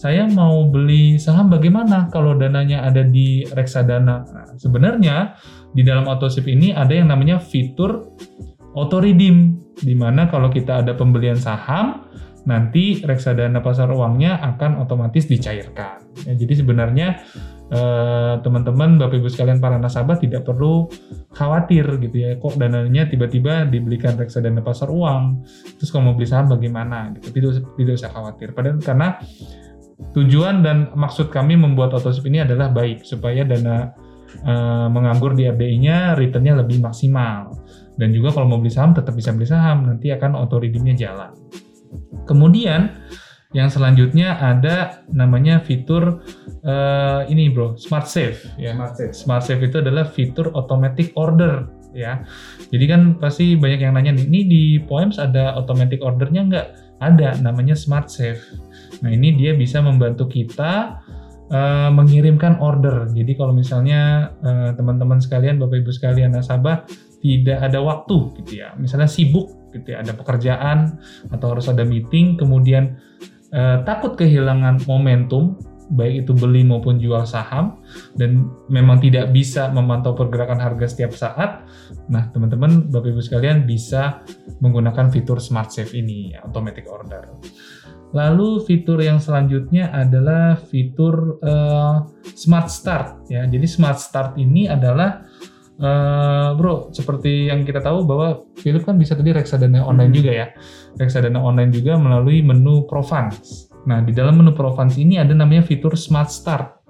saya 0.00 0.24
mau 0.26 0.64
beli 0.66 1.20
saham 1.20 1.52
bagaimana 1.52 2.08
kalau 2.08 2.32
dananya 2.32 2.88
ada 2.88 3.04
di 3.04 3.44
reksadana 3.52 4.24
nah, 4.24 4.46
sebenarnya 4.56 5.36
di 5.76 5.84
dalam 5.84 6.08
autosip 6.08 6.48
ini 6.48 6.72
ada 6.72 6.96
yang 6.96 7.12
namanya 7.12 7.38
fitur 7.38 8.10
auto 8.74 8.98
redeem 8.98 9.60
di 9.80 9.94
mana 9.94 10.26
kalau 10.26 10.48
kita 10.48 10.82
ada 10.82 10.96
pembelian 10.96 11.36
saham 11.36 12.10
nanti 12.48 13.04
reksadana 13.04 13.60
pasar 13.60 13.92
uangnya 13.92 14.40
akan 14.40 14.80
otomatis 14.80 15.28
dicairkan. 15.28 16.00
Ya, 16.24 16.32
jadi 16.36 16.64
sebenarnya 16.64 17.20
eh, 17.70 18.34
teman-teman 18.42 18.98
Bapak 18.98 19.16
Ibu 19.22 19.28
sekalian 19.30 19.62
para 19.62 19.78
nasabah 19.78 20.18
tidak 20.18 20.42
perlu 20.42 20.90
khawatir 21.34 21.86
gitu 22.02 22.16
ya. 22.18 22.30
Kok 22.36 22.58
dananya 22.58 23.06
tiba-tiba 23.06 23.66
dibelikan 23.70 24.18
reksadana 24.18 24.60
pasar 24.60 24.90
uang? 24.90 25.46
Terus 25.78 25.88
kalau 25.94 26.10
mau 26.10 26.14
beli 26.18 26.28
saham 26.28 26.50
bagaimana 26.50 27.14
gitu? 27.16 27.30
Tidak 27.30 27.78
tidak 27.78 27.92
usah 27.96 28.10
khawatir. 28.10 28.52
Padahal 28.52 28.82
karena 28.82 29.16
tujuan 30.16 30.66
dan 30.66 30.90
maksud 30.96 31.30
kami 31.30 31.54
membuat 31.54 31.94
autosip 31.94 32.26
ini 32.26 32.42
adalah 32.42 32.72
baik 32.74 33.06
supaya 33.06 33.46
dana 33.46 33.94
eh, 34.42 34.86
menganggur 34.90 35.38
di 35.38 35.46
RDI-nya 35.46 36.18
returnnya 36.18 36.60
lebih 36.60 36.82
maksimal. 36.82 37.54
Dan 37.94 38.16
juga 38.16 38.32
kalau 38.32 38.56
mau 38.56 38.58
beli 38.58 38.72
saham 38.72 38.96
tetap 38.96 39.12
bisa 39.12 39.30
beli 39.36 39.44
saham, 39.44 39.84
nanti 39.84 40.08
akan 40.08 40.32
auto 40.32 40.56
redeemnya 40.56 40.96
jalan. 40.96 41.36
Kemudian 42.24 42.96
yang 43.50 43.66
selanjutnya 43.66 44.38
ada 44.38 45.02
namanya 45.10 45.58
fitur 45.58 46.22
eh, 46.62 47.20
ini 47.26 47.50
bro, 47.50 47.74
Smart 47.74 48.06
Save 48.06 48.38
ya. 48.54 48.78
Smart 48.78 48.94
Save. 48.94 49.12
Smart 49.14 49.42
Save 49.42 49.62
itu 49.66 49.82
adalah 49.82 50.06
fitur 50.06 50.54
automatic 50.54 51.10
order 51.18 51.66
ya. 51.90 52.22
Jadi 52.70 52.84
kan 52.86 53.00
pasti 53.18 53.58
banyak 53.58 53.82
yang 53.82 53.98
nanya 53.98 54.14
nih, 54.14 54.26
ini 54.30 54.40
di 54.46 54.62
Poems 54.78 55.18
ada 55.18 55.58
automatic 55.58 55.98
ordernya 55.98 56.42
nggak? 56.46 56.68
Ada, 57.00 57.40
namanya 57.42 57.74
Smart 57.74 58.12
Save. 58.12 58.38
Nah 59.02 59.10
ini 59.10 59.34
dia 59.34 59.56
bisa 59.58 59.82
membantu 59.82 60.30
kita 60.30 61.02
eh, 61.50 61.90
mengirimkan 61.90 62.62
order. 62.62 63.10
Jadi 63.10 63.34
kalau 63.34 63.50
misalnya 63.50 64.30
eh, 64.46 64.70
teman-teman 64.78 65.18
sekalian, 65.18 65.58
bapak 65.58 65.82
ibu 65.82 65.90
sekalian 65.90 66.38
nasabah 66.38 66.86
tidak 67.20 67.58
ada 67.60 67.82
waktu 67.84 68.32
gitu 68.40 68.64
ya, 68.64 68.72
misalnya 68.80 69.04
sibuk 69.04 69.52
gitu 69.76 69.92
ya, 69.92 70.00
ada 70.00 70.16
pekerjaan 70.16 70.96
atau 71.28 71.52
harus 71.52 71.68
ada 71.68 71.84
meeting, 71.84 72.40
kemudian 72.40 72.96
eh, 73.54 73.78
takut 73.84 74.14
kehilangan 74.18 74.82
momentum 74.86 75.58
baik 75.90 76.24
itu 76.26 76.32
beli 76.38 76.62
maupun 76.62 77.02
jual 77.02 77.26
saham 77.26 77.82
dan 78.14 78.46
memang 78.70 79.02
tidak 79.02 79.34
bisa 79.34 79.68
memantau 79.74 80.14
pergerakan 80.14 80.62
harga 80.62 80.86
setiap 80.86 81.12
saat. 81.12 81.66
Nah, 82.06 82.30
teman-teman, 82.30 82.86
Bapak 82.88 83.10
Ibu 83.10 83.22
sekalian 83.22 83.66
bisa 83.66 84.22
menggunakan 84.62 85.10
fitur 85.10 85.42
Smart 85.42 85.74
Save 85.74 85.90
ini, 85.98 86.30
ya, 86.34 86.46
automatic 86.46 86.86
order. 86.86 87.26
Lalu 88.10 88.62
fitur 88.66 88.98
yang 89.02 89.22
selanjutnya 89.22 89.90
adalah 89.90 90.58
fitur 90.58 91.38
eh, 91.42 91.96
Smart 92.38 92.70
Start 92.70 93.26
ya. 93.30 93.46
Jadi 93.46 93.66
Smart 93.66 93.98
Start 93.98 94.38
ini 94.38 94.66
adalah 94.66 95.26
eh, 95.80 96.48
bro, 96.60 96.92
seperti 96.92 97.48
yang 97.48 97.64
kita 97.64 97.80
tahu 97.80 98.04
bahwa 98.04 98.44
Philip 98.60 98.84
kan 98.84 99.00
bisa 99.00 99.16
tadi 99.16 99.32
reksadana 99.32 99.80
online 99.80 100.12
Hmm. 100.12 100.18
juga 100.20 100.30
ya. 100.30 100.46
Reksadana 101.00 101.40
online 101.40 101.72
juga 101.72 101.96
melalui 101.96 102.44
menu 102.44 102.84
Provans. 102.84 103.66
Nah, 103.88 104.04
di 104.04 104.12
dalam 104.12 104.36
menu 104.36 104.52
Provans 104.52 105.00
ini 105.00 105.16
ada 105.16 105.32
namanya 105.32 105.64
fitur 105.64 105.96
Smart 105.96 106.28
Start. 106.28 106.84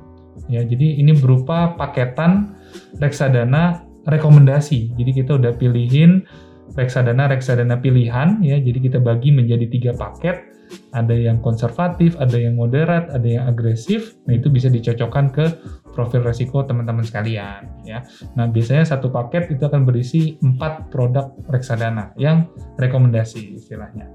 Ya, 0.50 0.66
jadi 0.66 0.98
ini 0.98 1.14
berupa 1.14 1.78
paketan 1.78 2.58
reksadana 2.98 3.86
rekomendasi. 4.10 4.98
Jadi 4.98 5.10
kita 5.22 5.38
udah 5.38 5.54
pilihin 5.54 6.26
reksadana-reksadana 6.74 7.78
pilihan 7.78 8.42
ya. 8.42 8.58
Jadi 8.58 8.78
kita 8.90 8.98
bagi 8.98 9.30
menjadi 9.30 9.70
tiga 9.70 9.92
paket. 9.94 10.49
Ada 10.90 11.14
yang 11.14 11.38
konservatif, 11.42 12.18
ada 12.18 12.34
yang 12.34 12.58
moderat, 12.58 13.10
ada 13.10 13.26
yang 13.26 13.44
agresif. 13.46 14.18
Nah, 14.26 14.38
itu 14.38 14.50
bisa 14.50 14.66
dicocokkan 14.66 15.30
ke 15.30 15.46
profil 15.90 16.22
resiko 16.22 16.62
teman-teman 16.62 17.02
sekalian 17.02 17.66
ya. 17.82 18.06
Nah, 18.38 18.46
biasanya 18.46 18.86
satu 18.86 19.10
paket 19.10 19.50
itu 19.50 19.62
akan 19.66 19.82
berisi 19.82 20.38
empat 20.40 20.88
produk 20.88 21.34
reksadana 21.50 22.14
yang 22.16 22.46
rekomendasi 22.78 23.58
istilahnya. 23.58 24.08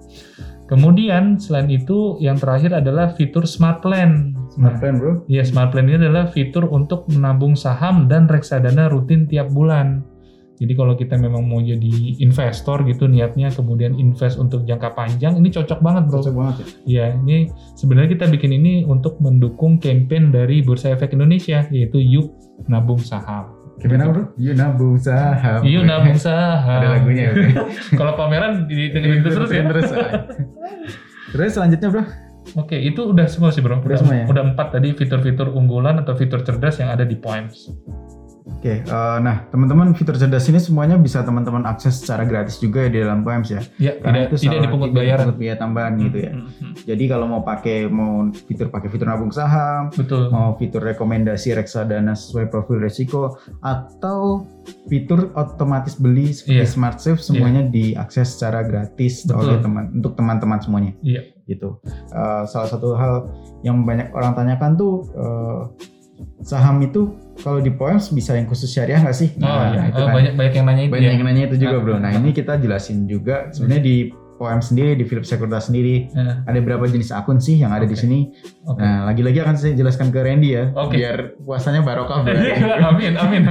Kemudian 0.66 1.38
selain 1.38 1.70
itu 1.70 2.18
yang 2.18 2.42
terakhir 2.42 2.74
adalah 2.74 3.14
fitur 3.14 3.46
Smart 3.46 3.86
Plan. 3.86 4.34
Smart 4.50 4.76
Nah, 4.76 4.82
plan 4.82 4.96
bro. 4.98 5.22
Ya, 5.30 5.46
Smart 5.46 5.70
Plan 5.70 5.86
ini 5.86 6.02
adalah 6.02 6.26
fitur 6.34 6.66
untuk 6.66 7.06
menabung 7.14 7.54
saham 7.54 8.10
dan 8.10 8.26
reksadana 8.26 8.90
rutin 8.90 9.30
tiap 9.30 9.54
bulan. 9.54 10.02
Jadi 10.56 10.74
kalau 10.74 10.96
kita 10.96 11.20
memang 11.20 11.44
mau 11.44 11.60
jadi 11.60 12.16
investor 12.24 12.88
gitu 12.88 13.12
niatnya 13.12 13.52
kemudian 13.52 13.96
invest 14.00 14.40
untuk 14.40 14.64
jangka 14.64 14.96
panjang, 14.96 15.36
ini 15.36 15.52
cocok 15.52 15.80
banget 15.84 16.04
bro. 16.08 16.24
Cocok 16.24 16.36
banget 16.36 16.56
ya. 16.56 16.66
Ya, 16.86 17.06
ini 17.20 17.52
sebenarnya 17.76 18.16
kita 18.16 18.26
bikin 18.32 18.52
ini 18.56 18.74
untuk 18.88 19.20
mendukung 19.20 19.84
campaign 19.84 20.32
dari 20.32 20.64
Bursa 20.64 20.96
Efek 20.96 21.12
Indonesia 21.12 21.68
yaitu 21.72 22.00
Yuk 22.00 22.32
Nabung 22.72 23.04
Saham. 23.04 23.66
Gimana 23.76 24.08
bro? 24.08 24.24
You 24.40 24.56
nabung 24.56 24.96
saham. 24.96 25.60
Yuk 25.68 25.84
Nabung 25.84 26.16
Saham. 26.16 26.80
Ada 26.80 26.88
lagunya 26.96 27.24
ya. 27.28 27.34
kalau 28.00 28.16
pameran 28.16 28.72
didengerin 28.72 29.20
terus 29.20 29.52
ya. 29.52 29.68
Terus. 29.68 29.92
Terus 31.36 31.52
selanjutnya 31.52 31.90
bro. 31.92 32.04
Oke, 32.56 32.80
itu 32.80 33.12
udah 33.12 33.28
semua 33.28 33.52
sih 33.52 33.60
bro. 33.60 33.84
Udah 33.84 34.00
semua 34.00 34.16
ya? 34.24 34.26
Udah 34.32 34.44
empat 34.48 34.80
tadi 34.80 34.96
fitur-fitur 34.96 35.52
unggulan 35.52 36.00
atau 36.00 36.16
fitur 36.16 36.40
cerdas 36.46 36.80
yang 36.80 36.94
ada 36.94 37.04
di 37.04 37.20
Poems. 37.20 37.68
Oke, 38.66 38.82
eh, 38.82 39.18
nah 39.22 39.46
teman-teman 39.46 39.94
fitur 39.94 40.18
cerdas 40.18 40.50
ini 40.50 40.58
semuanya 40.58 40.98
bisa 40.98 41.22
teman-teman 41.22 41.62
akses 41.64 42.02
secara 42.02 42.26
gratis 42.26 42.58
juga 42.58 42.82
ya 42.82 42.90
di 42.90 42.98
dalam 42.98 43.22
Poems 43.22 43.48
ya. 43.48 43.62
Ya, 43.78 43.94
Karena 43.96 44.26
tidak, 44.26 44.42
tidak 44.42 44.42
salah- 44.42 44.64
dipungut 44.66 44.90
tidak 44.90 44.98
bayaran. 44.98 45.18
dipungut 45.22 45.38
biaya 45.38 45.56
tambahan 45.56 45.94
gitu 46.02 46.18
ya. 46.18 46.32
Hmm, 46.34 46.50
hmm, 46.50 46.74
Jadi 46.82 47.04
kalau 47.06 47.26
mau 47.28 47.42
pakai 47.42 47.78
mau 47.86 48.14
fitur 48.34 48.68
pakai 48.68 48.90
fitur 48.90 49.06
nabung 49.06 49.30
saham, 49.30 49.94
Betul. 49.94 50.34
mau 50.34 50.58
fitur 50.58 50.82
rekomendasi 50.82 51.54
reksadana 51.54 52.18
sesuai 52.18 52.50
profil 52.50 52.82
resiko 52.82 53.38
atau 53.62 54.50
fitur 54.86 55.30
otomatis 55.34 55.94
beli 55.96 56.34
seperti 56.34 56.58
Iya. 56.58 56.66
Smart 56.66 56.98
Save 56.98 57.22
semuanya 57.22 57.62
diakses 57.62 58.34
secara 58.34 58.66
gratis 58.66 59.24
Betul. 59.24 59.46
oleh 59.46 59.58
teman 59.62 59.94
untuk 59.94 60.18
teman-teman 60.18 60.58
semuanya. 60.58 60.98
Iya. 61.00 61.22
Gitu. 61.46 61.78
Eh, 61.86 62.44
salah 62.50 62.66
satu 62.66 62.98
hal 62.98 63.30
yang 63.62 63.86
banyak 63.86 64.10
orang 64.10 64.34
tanyakan 64.34 64.74
tuh 64.74 65.06
eh, 65.14 65.62
saham 66.42 66.80
itu 66.80 67.12
kalau 67.42 67.60
di 67.60 67.70
Poems 67.70 68.10
bisa 68.10 68.34
yang 68.34 68.46
khusus 68.46 68.70
syariah 68.70 69.02
nggak 69.02 69.18
sih? 69.18 69.30
Oh, 69.38 69.46
iya. 69.72 69.92
itu 69.92 70.00
Oh, 70.00 70.08
kan. 70.08 70.14
banyak 70.16 70.34
banyak 70.36 70.54
yang 70.56 70.66
nanya 70.66 70.84
itu 70.86 70.94
banyak 70.94 71.10
ya. 71.10 71.16
yang 71.16 71.26
nanya 71.26 71.44
itu 71.46 71.56
juga 71.60 71.78
bro. 71.80 71.96
Nah 71.98 72.12
ah. 72.12 72.18
ini 72.18 72.30
kita 72.32 72.56
jelasin 72.56 73.06
juga 73.06 73.50
sebenarnya 73.52 73.84
di 73.84 73.98
Poems 74.36 74.68
sendiri 74.68 75.00
di 75.00 75.08
Philip 75.08 75.24
Sekuritas 75.24 75.72
sendiri 75.72 76.12
Eh, 76.12 76.34
ada 76.44 76.60
berapa 76.60 76.84
jenis 76.84 77.08
akun 77.16 77.40
sih 77.40 77.56
yang 77.56 77.72
ada 77.72 77.88
di 77.88 77.96
Oke. 77.96 78.04
sini. 78.04 78.36
Oke. 78.68 78.84
Nah, 78.84 79.08
lagi-lagi 79.08 79.40
akan 79.40 79.56
saya 79.56 79.74
jelaskan 79.74 80.12
ke 80.12 80.20
Randy 80.20 80.60
ya, 80.60 80.76
Oke. 80.76 81.00
biar 81.00 81.40
puasanya 81.40 81.80
barokah 81.80 82.20
bro. 82.20 82.36
amin, 82.92 83.16
amin. 83.16 83.48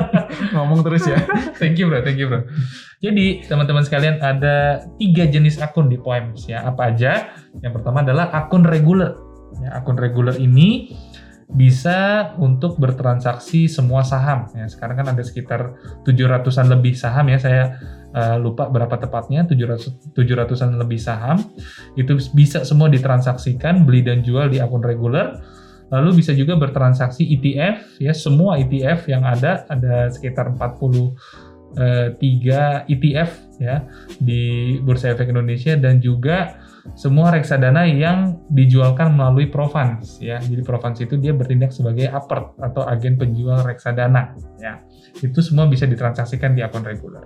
Ngomong 0.58 0.82
terus 0.82 1.06
ya. 1.06 1.22
thank 1.54 1.78
you 1.78 1.86
bro, 1.86 2.02
thank 2.02 2.18
you 2.18 2.26
bro. 2.26 2.42
Jadi 2.98 3.46
teman-teman 3.46 3.86
sekalian 3.86 4.18
ada 4.18 4.82
tiga 4.98 5.22
jenis 5.22 5.62
akun 5.62 5.86
di 5.86 6.02
Poems 6.02 6.50
ya. 6.50 6.66
Apa 6.66 6.90
aja? 6.90 7.30
Yang 7.62 7.78
pertama 7.78 8.02
adalah 8.02 8.34
akun 8.34 8.66
reguler. 8.66 9.14
Ya, 9.62 9.78
akun 9.78 9.94
reguler 9.94 10.34
ini 10.34 10.90
bisa 11.52 12.32
untuk 12.40 12.80
bertransaksi 12.80 13.68
semua 13.68 14.00
saham. 14.00 14.48
Ya, 14.56 14.64
sekarang 14.70 15.04
kan 15.04 15.12
ada 15.12 15.20
sekitar 15.20 15.76
700-an 16.08 16.72
lebih 16.72 16.96
saham 16.96 17.28
ya. 17.28 17.38
Saya 17.38 17.76
eh, 18.12 18.36
lupa 18.40 18.72
berapa 18.72 18.96
tepatnya 18.96 19.44
700 19.44 20.16
700-an 20.16 20.80
lebih 20.80 20.96
saham. 20.96 21.44
Itu 21.98 22.16
bisa 22.32 22.64
semua 22.64 22.88
ditransaksikan 22.88 23.84
beli 23.84 24.00
dan 24.06 24.24
jual 24.24 24.48
di 24.48 24.58
akun 24.58 24.80
reguler. 24.80 25.36
Lalu 25.92 26.24
bisa 26.24 26.32
juga 26.32 26.56
bertransaksi 26.56 27.28
ETF 27.38 28.00
ya, 28.00 28.16
semua 28.16 28.56
ETF 28.56 29.04
yang 29.06 29.22
ada 29.22 29.68
ada 29.68 30.08
sekitar 30.08 30.56
43 30.56 32.88
ETF 32.88 33.30
ya 33.60 33.84
di 34.18 34.74
Bursa 34.80 35.12
Efek 35.12 35.28
Indonesia 35.28 35.76
dan 35.76 36.00
juga 36.00 36.63
semua 36.92 37.32
reksadana 37.32 37.88
yang 37.88 38.44
dijualkan 38.52 39.16
melalui 39.16 39.48
Provans 39.48 40.20
ya. 40.20 40.36
Jadi 40.36 40.60
Provans 40.60 41.00
itu 41.00 41.16
dia 41.16 41.32
bertindak 41.32 41.72
sebagai 41.72 42.12
apert 42.12 42.52
atau 42.60 42.84
agen 42.84 43.16
penjual 43.16 43.64
reksadana 43.64 44.36
ya. 44.60 44.84
Itu 45.24 45.40
semua 45.40 45.64
bisa 45.64 45.88
ditransaksikan 45.88 46.52
di 46.52 46.60
akun 46.60 46.84
reguler. 46.84 47.24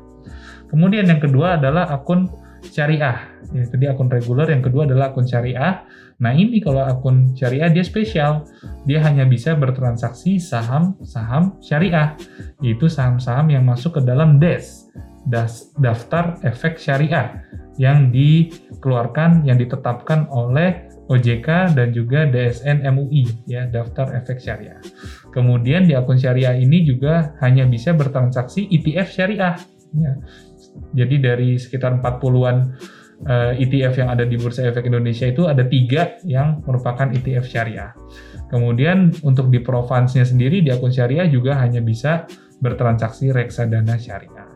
Kemudian 0.70 1.10
yang 1.10 1.18
kedua 1.18 1.58
adalah 1.58 1.90
akun 1.90 2.30
syariah. 2.70 3.18
Ya, 3.50 3.64
dia 3.74 3.88
akun 3.96 4.12
reguler, 4.12 4.46
yang 4.52 4.62
kedua 4.62 4.86
adalah 4.86 5.10
akun 5.10 5.26
syariah. 5.26 5.82
Nah, 6.18 6.34
ini 6.34 6.58
kalau 6.58 6.82
akun 6.82 7.34
syariah 7.34 7.70
dia 7.70 7.82
spesial. 7.86 8.46
Dia 8.84 9.02
hanya 9.06 9.24
bisa 9.24 9.54
bertransaksi 9.54 10.36
saham-saham 10.42 11.56
syariah, 11.62 12.18
yaitu 12.60 12.90
saham-saham 12.90 13.48
yang 13.54 13.64
masuk 13.64 13.98
ke 13.98 14.00
dalam 14.04 14.36
DES, 14.42 14.90
das- 15.30 15.70
daftar 15.78 16.36
efek 16.42 16.76
syariah 16.76 17.42
yang 17.78 18.10
dikeluarkan 18.10 19.46
yang 19.46 19.56
ditetapkan 19.56 20.26
oleh 20.28 20.90
OJK 21.08 21.72
dan 21.72 21.88
juga 21.94 22.28
DSN 22.28 22.84
MUI 22.84 23.48
ya 23.48 23.64
daftar 23.64 24.12
efek 24.18 24.42
syariah. 24.42 24.76
Kemudian 25.32 25.88
di 25.88 25.96
akun 25.96 26.20
syariah 26.20 26.58
ini 26.58 26.84
juga 26.84 27.32
hanya 27.40 27.64
bisa 27.64 27.96
bertransaksi 27.96 28.68
ETF 28.68 29.08
syariah 29.08 29.56
ya. 29.96 30.12
Jadi 30.94 31.16
dari 31.18 31.56
sekitar 31.56 31.96
40-an 31.98 32.56
eh, 33.24 33.52
ETF 33.64 33.94
yang 34.04 34.08
ada 34.12 34.28
di 34.28 34.36
Bursa 34.36 34.68
Efek 34.68 34.84
Indonesia 34.84 35.24
itu 35.24 35.48
ada 35.48 35.64
tiga 35.64 36.20
yang 36.28 36.60
merupakan 36.68 37.08
ETF 37.08 37.46
syariah. 37.48 37.90
Kemudian 38.52 39.12
untuk 39.24 39.48
di 39.48 39.60
Provence-nya 39.64 40.28
sendiri 40.28 40.60
di 40.60 40.68
akun 40.68 40.92
syariah 40.92 41.28
juga 41.28 41.56
hanya 41.56 41.80
bisa 41.80 42.28
bertransaksi 42.60 43.32
reksadana 43.32 43.96
syariah. 43.96 44.48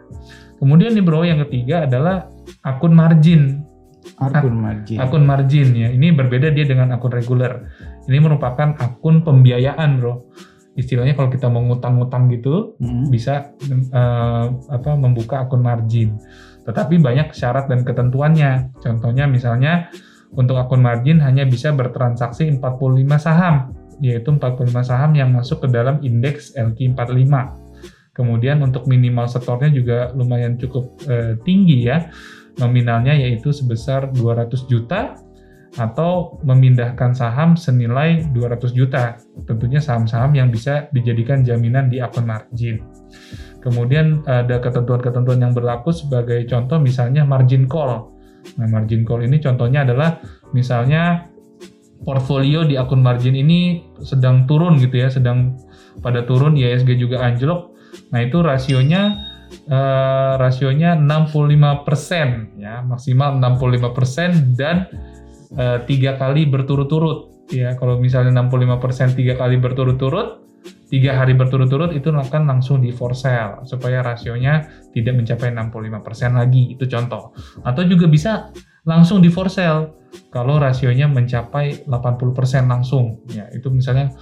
Kemudian 0.62 0.95
nih 0.95 1.02
bro 1.02 1.26
yang 1.26 1.42
ketiga 1.42 1.90
adalah 1.90 2.31
akun 2.62 2.95
margin. 2.95 3.66
Akun 4.14 4.54
margin. 4.62 5.02
Akun 5.02 5.26
margin 5.26 5.75
ya. 5.75 5.90
Ini 5.90 6.14
berbeda 6.14 6.54
dia 6.54 6.62
dengan 6.62 6.95
akun 6.95 7.11
reguler. 7.11 7.66
Ini 8.07 8.23
merupakan 8.23 8.78
akun 8.78 9.26
pembiayaan 9.26 9.99
bro. 9.99 10.23
Istilahnya 10.78 11.19
kalau 11.19 11.35
kita 11.35 11.50
mau 11.50 11.66
ngutang-ngutang 11.66 12.31
gitu 12.31 12.78
Mm. 12.78 13.11
bisa 13.11 13.59
eh, 13.66 14.47
apa 14.54 14.90
membuka 14.95 15.42
akun 15.42 15.66
margin. 15.66 16.23
Tetapi 16.62 16.95
banyak 17.02 17.35
syarat 17.35 17.66
dan 17.66 17.83
ketentuannya. 17.83 18.71
Contohnya 18.78 19.26
misalnya 19.26 19.90
untuk 20.31 20.62
akun 20.62 20.78
margin 20.78 21.19
hanya 21.26 21.42
bisa 21.42 21.75
bertransaksi 21.75 22.47
45 22.62 23.19
saham 23.19 23.75
yaitu 24.02 24.31
45 24.35 24.83
saham 24.83 25.11
yang 25.14 25.31
masuk 25.31 25.66
ke 25.66 25.69
dalam 25.71 25.99
indeks 26.02 26.54
LQ45. 26.59 27.62
Kemudian 28.12 28.61
untuk 28.61 28.85
minimal 28.85 29.25
setornya 29.25 29.73
juga 29.73 30.12
lumayan 30.12 30.61
cukup 30.61 31.00
eh, 31.09 31.35
tinggi 31.42 31.88
ya. 31.88 32.12
Nominalnya 32.61 33.16
yaitu 33.16 33.49
sebesar 33.49 34.12
200 34.12 34.69
juta 34.69 35.16
atau 35.81 36.37
memindahkan 36.45 37.16
saham 37.16 37.57
senilai 37.57 38.28
200 38.37 38.76
juta. 38.76 39.16
Tentunya 39.49 39.81
saham-saham 39.81 40.37
yang 40.37 40.52
bisa 40.52 40.92
dijadikan 40.92 41.40
jaminan 41.40 41.88
di 41.88 41.97
akun 42.04 42.28
margin. 42.28 42.85
Kemudian 43.64 44.26
ada 44.28 44.61
ketentuan-ketentuan 44.61 45.40
yang 45.40 45.57
berlaku 45.57 45.95
sebagai 45.95 46.45
contoh 46.45 46.76
misalnya 46.76 47.25
margin 47.25 47.64
call. 47.64 48.12
Nah, 48.59 48.69
margin 48.69 49.07
call 49.07 49.25
ini 49.25 49.40
contohnya 49.40 49.87
adalah 49.87 50.21
misalnya 50.52 51.31
portfolio 52.02 52.66
di 52.66 52.75
akun 52.75 53.00
margin 53.00 53.38
ini 53.38 53.87
sedang 54.02 54.45
turun 54.45 54.76
gitu 54.76 54.99
ya, 54.99 55.09
sedang 55.09 55.57
pada 56.02 56.26
turun 56.26 56.59
ISG 56.59 56.99
juga 57.00 57.23
anjlok. 57.23 57.71
Nah, 58.12 58.20
itu 58.25 58.38
rasionya 58.40 59.02
eh, 59.68 60.34
rasionya 60.40 60.96
65% 60.96 62.56
ya, 62.61 62.80
maksimal 62.84 63.37
65% 63.40 64.56
dan 64.56 64.88
eh, 65.56 65.78
tiga 65.84 66.16
kali 66.16 66.49
berturut-turut 66.49 67.49
ya. 67.52 67.76
Kalau 67.76 68.00
misalnya 68.00 68.32
65% 68.44 69.18
tiga 69.18 69.34
kali 69.37 69.61
berturut-turut 69.61 70.42
tiga 70.92 71.16
hari 71.16 71.32
berturut-turut 71.32 71.96
itu 71.96 72.12
akan 72.12 72.44
langsung 72.44 72.84
di 72.84 72.92
for 72.92 73.16
sale 73.16 73.64
supaya 73.64 74.04
rasionya 74.04 74.68
tidak 74.92 75.25
mencapai 75.25 75.49
65% 75.49 76.37
lagi. 76.37 76.76
Itu 76.76 76.84
contoh. 76.84 77.32
Atau 77.64 77.88
juga 77.88 78.06
bisa 78.12 78.52
langsung 78.86 79.22
di 79.22 79.30
for 79.30 79.48
sale. 79.48 80.00
Kalau 80.28 80.60
rasionya 80.60 81.08
mencapai 81.08 81.88
80% 81.88 82.68
langsung. 82.68 83.24
Ya 83.32 83.48
itu 83.56 83.72
misalnya 83.72 84.12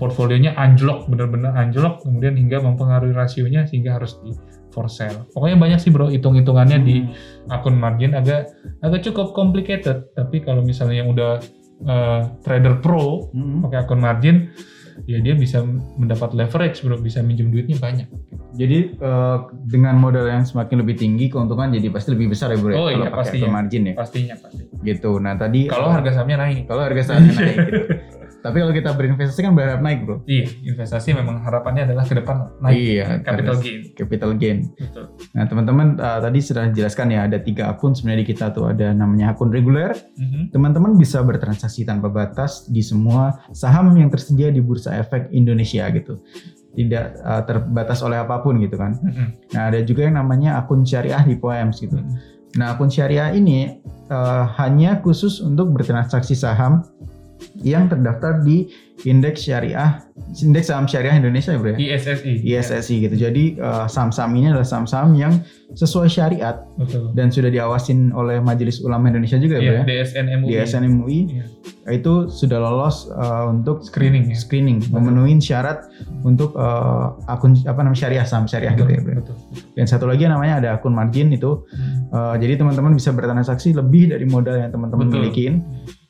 portfolionya 0.00 0.56
anjlok 0.56 1.04
benar-benar 1.04 1.52
anjlok 1.52 2.00
kemudian 2.00 2.32
hingga 2.32 2.64
mempengaruhi 2.64 3.12
rasionya 3.12 3.68
sehingga 3.68 4.00
harus 4.00 4.16
di 4.24 4.32
for 4.72 4.88
sale. 4.88 5.28
Pokoknya 5.36 5.60
banyak 5.60 5.78
sih 5.84 5.92
bro 5.92 6.08
hitung-hitungannya 6.08 6.78
di 6.80 7.04
akun 7.52 7.76
margin. 7.76 8.16
Agak 8.16 8.56
agak 8.80 9.04
cukup 9.04 9.36
complicated. 9.36 10.08
Tapi 10.16 10.40
kalau 10.40 10.64
misalnya 10.64 11.04
yang 11.04 11.12
udah 11.12 11.44
eh, 11.84 12.20
trader 12.40 12.80
pro 12.80 13.28
Hmm. 13.34 13.68
pakai 13.68 13.78
akun 13.84 14.00
margin 14.00 14.48
ya 15.04 15.18
dia 15.18 15.34
bisa 15.34 15.62
mendapat 15.98 16.32
leverage 16.32 16.80
bro. 16.82 16.96
Bisa 16.98 17.20
minjem 17.20 17.50
duitnya 17.50 17.76
banyak. 17.78 18.06
Jadi 18.54 18.94
eh, 18.94 19.36
dengan 19.66 19.98
modal 19.98 20.30
yang 20.30 20.46
semakin 20.46 20.86
lebih 20.86 20.94
tinggi 20.94 21.26
keuntungan 21.26 21.74
jadi 21.74 21.90
pasti 21.90 22.14
lebih 22.14 22.30
besar 22.30 22.54
ya 22.54 22.58
bro 22.62 22.70
ya, 22.70 22.76
Oh 22.78 22.86
kalau 22.86 23.04
iya, 23.04 23.10
pakai 23.10 23.38
akun 23.42 23.50
margin 23.50 23.82
ya. 23.90 23.94
pastinya 23.98 24.34
pasti 24.38 24.62
Gitu. 24.84 25.10
Nah 25.18 25.34
tadi 25.34 25.60
kalau 25.66 25.90
harga 25.90 26.10
sahamnya 26.14 26.38
naik. 26.46 26.70
Kalau 26.70 26.82
harga 26.86 27.02
sahamnya 27.02 27.32
naik 27.34 27.56
gitu. 27.66 27.82
Tapi 28.44 28.60
kalau 28.60 28.76
kita 28.76 28.92
berinvestasi 28.92 29.40
kan 29.40 29.56
berharap 29.56 29.80
naik 29.80 30.04
bro. 30.04 30.20
iya 30.28 30.44
investasi 30.44 31.16
memang 31.16 31.40
harapannya 31.40 31.88
adalah 31.88 32.04
ke 32.04 32.12
depan 32.12 32.52
naik 32.60 32.76
Iya, 32.76 33.06
capital 33.24 33.56
gain 33.56 33.80
Capital 33.96 34.30
gain. 34.36 34.58
betul 34.76 35.04
Nah 35.32 35.44
teman-teman 35.48 35.86
eh, 35.96 36.18
tadi 36.20 36.38
sudah 36.38 36.68
dijelaskan 36.68 37.06
ya 37.08 37.20
ada 37.24 37.40
tiga 37.40 37.72
akun 37.72 37.96
sebenarnya 37.96 38.20
di 38.20 38.28
kita 38.28 38.52
tuh 38.52 38.68
ada 38.68 38.92
namanya 38.92 39.32
akun 39.32 39.48
reguler. 39.48 39.96
Mhm. 40.20 40.52
Teman-teman 40.52 40.92
bisa 40.94 41.24
bertransaksi 41.24 41.82
tanpa 41.82 42.12
batas 42.12 42.68
di 42.68 42.84
semua 42.84 43.40
saham 43.50 43.96
yang 43.96 44.12
tersedia 44.12 44.52
di 44.52 44.60
Bursa 44.60 44.92
Efek 44.94 45.32
Indonesia 45.32 45.88
gitu. 45.88 46.20
Tidak 46.70 47.04
eh, 47.16 47.42
terbatas 47.48 48.04
oleh 48.04 48.20
apa 48.20 48.44
pun 48.44 48.60
gitu 48.60 48.76
kan. 48.76 48.92
Mhm. 49.00 49.56
Nah 49.56 49.72
ada 49.72 49.80
juga 49.80 50.04
yang 50.04 50.20
namanya 50.20 50.60
akun 50.60 50.84
syariah 50.84 51.24
di 51.24 51.40
Poems 51.40 51.80
gitu. 51.80 51.96
Mhm. 51.96 52.36
Nah, 52.54 52.78
akun 52.78 52.86
syariah 52.86 53.34
ini 53.34 53.80
eh, 54.06 54.44
hanya 54.60 55.00
khusus 55.00 55.40
untuk 55.40 55.72
bertransaksi 55.72 56.36
saham 56.36 56.84
yang 57.60 57.86
terdaftar 57.86 58.42
di 58.42 58.66
indeks 59.02 59.44
syariah, 59.44 60.00
indeks 60.38 60.70
saham 60.70 60.86
syariah 60.86 61.18
Indonesia 61.18 61.50
ya, 61.50 61.58
Bro 61.58 61.74
ya? 61.74 61.98
ISSI 61.98 62.32
ISSI 62.42 62.94
gitu. 63.04 63.16
Jadi 63.20 63.58
eh, 63.58 63.86
saham-saham 63.86 64.32
ini 64.34 64.50
adalah 64.50 64.64
saham-saham 64.64 65.12
yang 65.14 65.42
sesuai 65.74 66.06
syariat 66.06 66.62
Ya, 66.78 66.78
betul 66.78 67.10
dan 67.12 67.28
sudah 67.28 67.50
diawasin 67.50 68.14
oleh 68.14 68.38
Majelis 68.38 68.78
Ulama 68.80 69.10
Indonesia 69.10 69.34
juga 69.36 69.58
ya, 69.58 69.62
Iya, 69.62 69.70
Bro 69.70 69.82
ya? 69.82 69.84
DSN 70.06 70.26
MUI 70.40 70.48
Di 70.48 70.54
SN 70.62 70.84
MUI 70.88 71.18
Iya. 71.26 71.44
itu 71.92 72.12
sudah 72.30 72.58
lolos 72.58 73.10
eh, 73.10 73.44
untuk 73.44 73.82
screening 73.82 74.30
ya 74.30 74.36
screening, 74.38 74.78
memenuhi 74.88 75.34
syarat 75.38 75.84
untuk 76.22 76.54
eh, 76.54 77.06
akun 77.28 77.58
apa 77.66 77.80
namanya 77.82 77.98
syariah 77.98 78.24
saham 78.24 78.46
syariah 78.46 78.72
gitu 78.72 78.88
ya, 78.88 79.02
Bro. 79.02 79.14
betul, 79.20 79.34
betul. 79.34 79.62
Dan 79.74 79.84
satu 79.84 80.06
lagi 80.06 80.24
namanya 80.24 80.62
ada 80.62 80.68
akun 80.78 80.94
margin 80.94 81.30
itu 81.30 81.66
Mhm. 81.66 81.92
Uh, 82.14 82.38
jadi 82.38 82.54
teman-teman 82.54 82.94
bisa 82.94 83.10
bertransaksi 83.10 83.74
lebih 83.74 84.14
dari 84.14 84.22
modal 84.22 84.54
yang 84.54 84.70
teman-teman 84.70 85.10
Betul. 85.10 85.18
milikin 85.18 85.52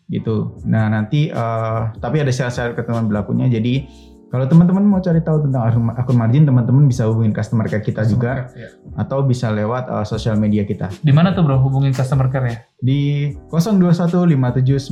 gitu. 0.08 0.58
Nah 0.68 0.88
nanti 0.92 1.32
uh, 1.32 1.92
tapi 1.96 2.20
ada 2.20 2.32
syarat-syarat 2.32 2.76
ketentuan 2.76 3.08
berlakunya. 3.08 3.48
Jadi 3.48 3.84
kalau 4.34 4.50
teman-teman 4.50 4.82
mau 4.82 4.98
cari 4.98 5.22
tahu 5.22 5.46
tentang 5.46 5.62
akun- 5.94 6.18
margin, 6.18 6.42
teman-teman 6.42 6.90
bisa 6.90 7.06
hubungin 7.06 7.30
customer 7.30 7.70
care 7.70 7.86
kita 7.86 8.02
juga 8.02 8.50
care, 8.50 8.66
ya. 8.66 8.68
atau 8.98 9.22
bisa 9.22 9.54
lewat 9.54 9.86
uh, 9.86 10.02
sosial 10.02 10.34
media 10.34 10.66
kita 10.66 10.90
di 11.06 11.14
mana 11.14 11.30
tuh 11.38 11.46
bro 11.46 11.62
hubungin 11.62 11.94
customer 11.94 12.26
care 12.26 12.50
ya 12.50 12.58
di 12.82 13.30
02157900900 13.46 14.90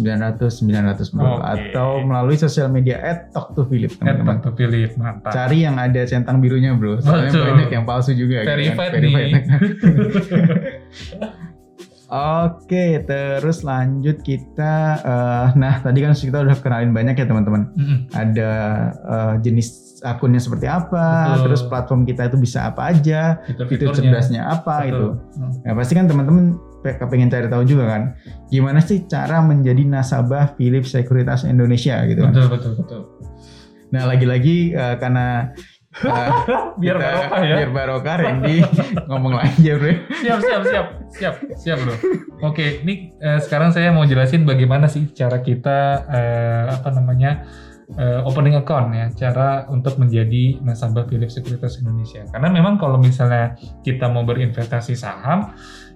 bro. 1.11 1.43
Oke. 1.43 1.43
atau 1.43 2.07
melalui 2.07 2.39
sosial 2.39 2.71
media 2.71 3.03
@talk2philip 3.35 3.99
teman-teman. 3.99 4.39
Mantap 4.39 4.55
pilih 4.55 4.95
mantap 4.95 5.35
Cari 5.35 5.67
yang 5.67 5.75
ada 5.75 6.07
centang 6.07 6.39
birunya 6.39 6.79
bro. 6.79 7.03
Soalnya 7.03 7.35
Betul. 7.35 7.43
banyak 7.51 7.71
yang 7.75 7.83
palsu 7.83 8.15
juga. 8.15 8.47
gitu 8.47 8.47
kan. 8.47 8.55
verified 8.55 8.93
Verified. 8.95 9.27
nih 9.27 9.43
Oke, 12.13 13.01
terus 13.03 13.65
lanjut 13.65 14.21
kita. 14.21 14.75
eh, 15.01 15.47
nah, 15.57 15.81
tadi 15.81 15.99
kan 15.99 16.13
kita 16.13 16.45
udah 16.45 16.57
kenalin 16.61 16.93
banyak 16.93 17.17
ya 17.17 17.25
teman-teman. 17.25 17.73
Mhm. 17.73 17.97
Ada 18.13 18.51
eh, 18.93 19.35
jenis 19.41 19.69
akunnya 20.03 20.37
seperti 20.37 20.67
apa, 20.67 21.33
Betul. 21.33 21.43
terus 21.47 21.63
platform 21.65 22.05
kita 22.05 22.29
itu 22.29 22.37
bisa 22.37 22.69
apa 22.69 22.91
aja, 22.91 23.39
fitur 23.65 23.95
cerdasnya 23.95 24.45
apa 24.45 24.83
Betul. 24.83 24.89
gitu. 24.91 25.07
Hmm. 25.39 25.53
Nah, 25.63 25.73
pasti 25.73 25.93
kan 25.95 26.05
teman-teman 26.05 26.45
pe- 26.83 26.99
kepengen 26.99 27.31
cari 27.31 27.47
tahu 27.47 27.63
juga 27.63 27.87
kan, 27.87 28.03
gimana 28.51 28.83
sih 28.83 29.07
cara 29.07 29.39
menjadi 29.41 29.87
nasabah 29.87 30.59
Philips 30.59 30.93
Sekuritas 30.93 31.47
Indonesia 31.47 32.03
gitu 32.05 32.19
kan. 32.21 32.35
betul 32.35 32.51
betul 32.51 32.73
betul 32.77 33.01
Nah, 33.93 34.09
lagi-lagi 34.09 34.73
eh, 34.73 34.97
karena 34.99 35.53
biar 36.81 36.97
kita- 36.97 37.05
barokah 37.05 37.41
ya. 37.45 37.57
Biar 37.61 37.71
barokah 37.71 38.17
Randy. 38.17 38.57
Ngomong 39.09 39.33
lagi 39.37 39.61
ya, 39.61 39.75
Bro. 39.77 39.93
siap 40.25 40.39
siap 40.41 40.63
siap. 40.65 40.87
Siap 41.13 41.35
siap 41.61 41.79
bro. 41.85 41.95
Oke 42.49 42.81
ini 42.81 43.13
eh, 43.21 43.39
sekarang 43.39 43.71
saya 43.71 43.93
mau 43.93 44.09
jelasin 44.09 44.49
bagaimana 44.49 44.89
sih 44.89 45.13
cara 45.13 45.45
kita 45.45 46.09
eh, 46.09 46.65
apa 46.73 46.89
namanya 46.97 47.45
eh, 47.93 48.21
opening 48.25 48.57
account 48.57 48.89
ya. 48.97 49.07
Cara 49.13 49.69
untuk 49.69 50.01
menjadi 50.01 50.57
nasabah 50.65 51.05
Philips 51.05 51.37
Sekuritas 51.37 51.77
Indonesia. 51.85 52.25
Karena 52.33 52.49
memang 52.49 52.81
kalau 52.81 52.97
misalnya 52.97 53.61
kita 53.85 54.09
mau 54.09 54.25
berinvestasi 54.25 54.97
saham 54.97 55.53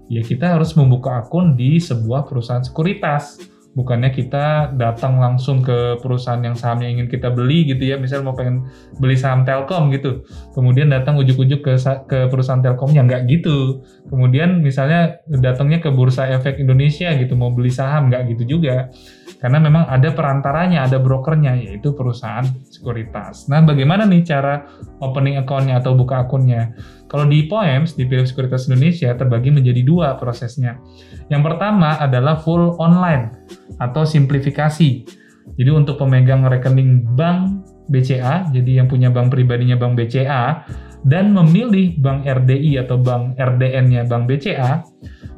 ya 0.06 0.22
kita 0.22 0.54
harus 0.54 0.76
membuka 0.78 1.18
akun 1.18 1.58
di 1.58 1.82
sebuah 1.82 2.28
perusahaan 2.30 2.62
sekuritas 2.62 3.42
bukannya 3.76 4.08
kita 4.08 4.72
datang 4.72 5.20
langsung 5.20 5.60
ke 5.60 6.00
perusahaan 6.00 6.40
yang 6.40 6.56
sahamnya 6.56 6.88
ingin 6.88 7.12
kita 7.12 7.28
beli 7.28 7.68
gitu 7.68 7.84
ya. 7.84 8.00
Misal 8.00 8.24
mau 8.24 8.32
pengen 8.32 8.64
beli 8.96 9.20
saham 9.20 9.44
Telkom 9.44 9.92
gitu. 9.92 10.24
Kemudian 10.56 10.88
datang 10.88 11.20
ujuk-ujuk 11.20 11.60
ke 11.60 11.76
ke 12.08 12.32
perusahaan 12.32 12.64
Telkomnya. 12.64 13.04
Nggak 13.04 13.22
gitu. 13.28 13.84
Kemudian 14.08 14.64
misalnya 14.64 15.20
datangnya 15.28 15.84
ke 15.84 15.92
Bursa 15.92 16.24
Efek 16.32 16.56
Indonesia 16.56 17.12
gitu 17.12 17.36
mau 17.36 17.52
beli 17.52 17.68
saham. 17.68 18.08
Nggak 18.08 18.32
gitu 18.32 18.56
juga. 18.56 18.88
Karena 19.36 19.60
memang 19.60 19.84
ada 19.84 20.08
perantaranya 20.08 20.88
ada 20.88 20.96
brokernya 20.96 21.60
yaitu 21.60 21.92
perusahaan 21.92 22.48
sekuritas. 22.72 23.52
Nah 23.52 23.60
bagaimana 23.60 24.08
nih 24.08 24.24
cara 24.24 24.64
opening 25.04 25.36
accountnya 25.36 25.84
atau 25.84 25.92
buka 25.92 26.24
akunnya 26.24 26.72
kalau 27.06 27.26
di 27.26 27.46
Poems 27.46 27.94
di 27.94 28.06
Philips 28.06 28.34
Sekuritas 28.34 28.66
Indonesia 28.66 29.14
terbagi 29.14 29.54
menjadi 29.54 29.82
dua 29.86 30.18
prosesnya 30.18 30.82
yang 31.30 31.42
pertama 31.46 31.98
adalah 31.98 32.38
full 32.38 32.76
online 32.82 33.34
atau 33.78 34.02
simplifikasi 34.02 35.06
jadi 35.54 35.70
untuk 35.70 36.02
pemegang 36.02 36.42
rekening 36.42 37.06
bank 37.14 37.62
BCA, 37.86 38.50
jadi 38.50 38.82
yang 38.82 38.90
punya 38.90 39.14
bank 39.14 39.30
pribadinya 39.30 39.78
bank 39.78 39.94
BCA, 39.94 40.66
dan 41.06 41.30
memilih 41.30 41.94
bank 42.02 42.26
RDI 42.26 42.82
atau 42.82 42.98
bank 42.98 43.38
RDN-nya 43.38 44.10
bank 44.10 44.26
BCA, 44.26 44.82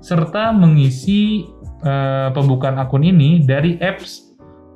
serta 0.01 0.57
mengisi 0.57 1.45
eh, 1.85 2.29
pembukaan 2.33 2.81
akun 2.81 3.05
ini 3.05 3.45
dari 3.45 3.77
apps 3.79 4.25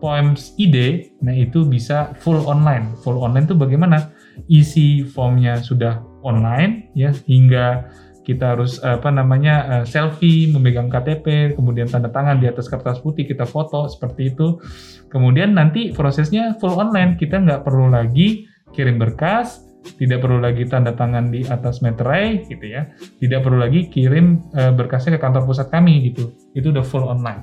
Poems 0.03 0.59
ID, 0.59 1.07
nah 1.23 1.31
itu 1.31 1.63
bisa 1.63 2.11
full 2.19 2.43
online. 2.51 2.99
Full 3.07 3.23
online 3.23 3.47
itu 3.47 3.55
bagaimana? 3.55 4.11
Isi 4.51 5.07
formnya 5.07 5.63
sudah 5.63 6.03
online, 6.23 6.91
ya 6.97 7.13
hingga 7.27 7.91
kita 8.23 8.55
harus 8.55 8.79
apa 8.81 9.11
namanya 9.11 9.83
eh, 9.83 9.85
selfie, 9.87 10.51
memegang 10.55 10.87
KTP, 10.87 11.59
kemudian 11.59 11.91
tanda 11.91 12.09
tangan 12.09 12.39
di 12.39 12.47
atas 12.47 12.71
kertas 12.71 13.03
putih 13.03 13.27
kita 13.27 13.45
foto 13.45 13.91
seperti 13.91 14.33
itu. 14.35 14.63
Kemudian 15.11 15.53
nanti 15.53 15.93
prosesnya 15.93 16.57
full 16.57 16.79
online, 16.79 17.19
kita 17.19 17.43
nggak 17.43 17.67
perlu 17.67 17.91
lagi 17.91 18.47
kirim 18.73 18.97
berkas, 18.97 19.67
tidak 19.99 20.23
perlu 20.23 20.39
lagi 20.39 20.65
tanda 20.71 20.95
tangan 20.95 21.29
di 21.29 21.43
atas 21.45 21.83
meterai 21.83 22.47
gitu 22.47 22.65
ya, 22.65 22.89
tidak 23.19 23.43
perlu 23.43 23.59
lagi 23.59 23.91
kirim 23.91 24.41
eh, 24.55 24.73
berkasnya 24.73 25.19
ke 25.19 25.21
kantor 25.21 25.45
pusat 25.45 25.69
kami 25.69 26.15
gitu, 26.15 26.33
itu 26.55 26.71
udah 26.71 26.87
full 26.87 27.05
online. 27.05 27.43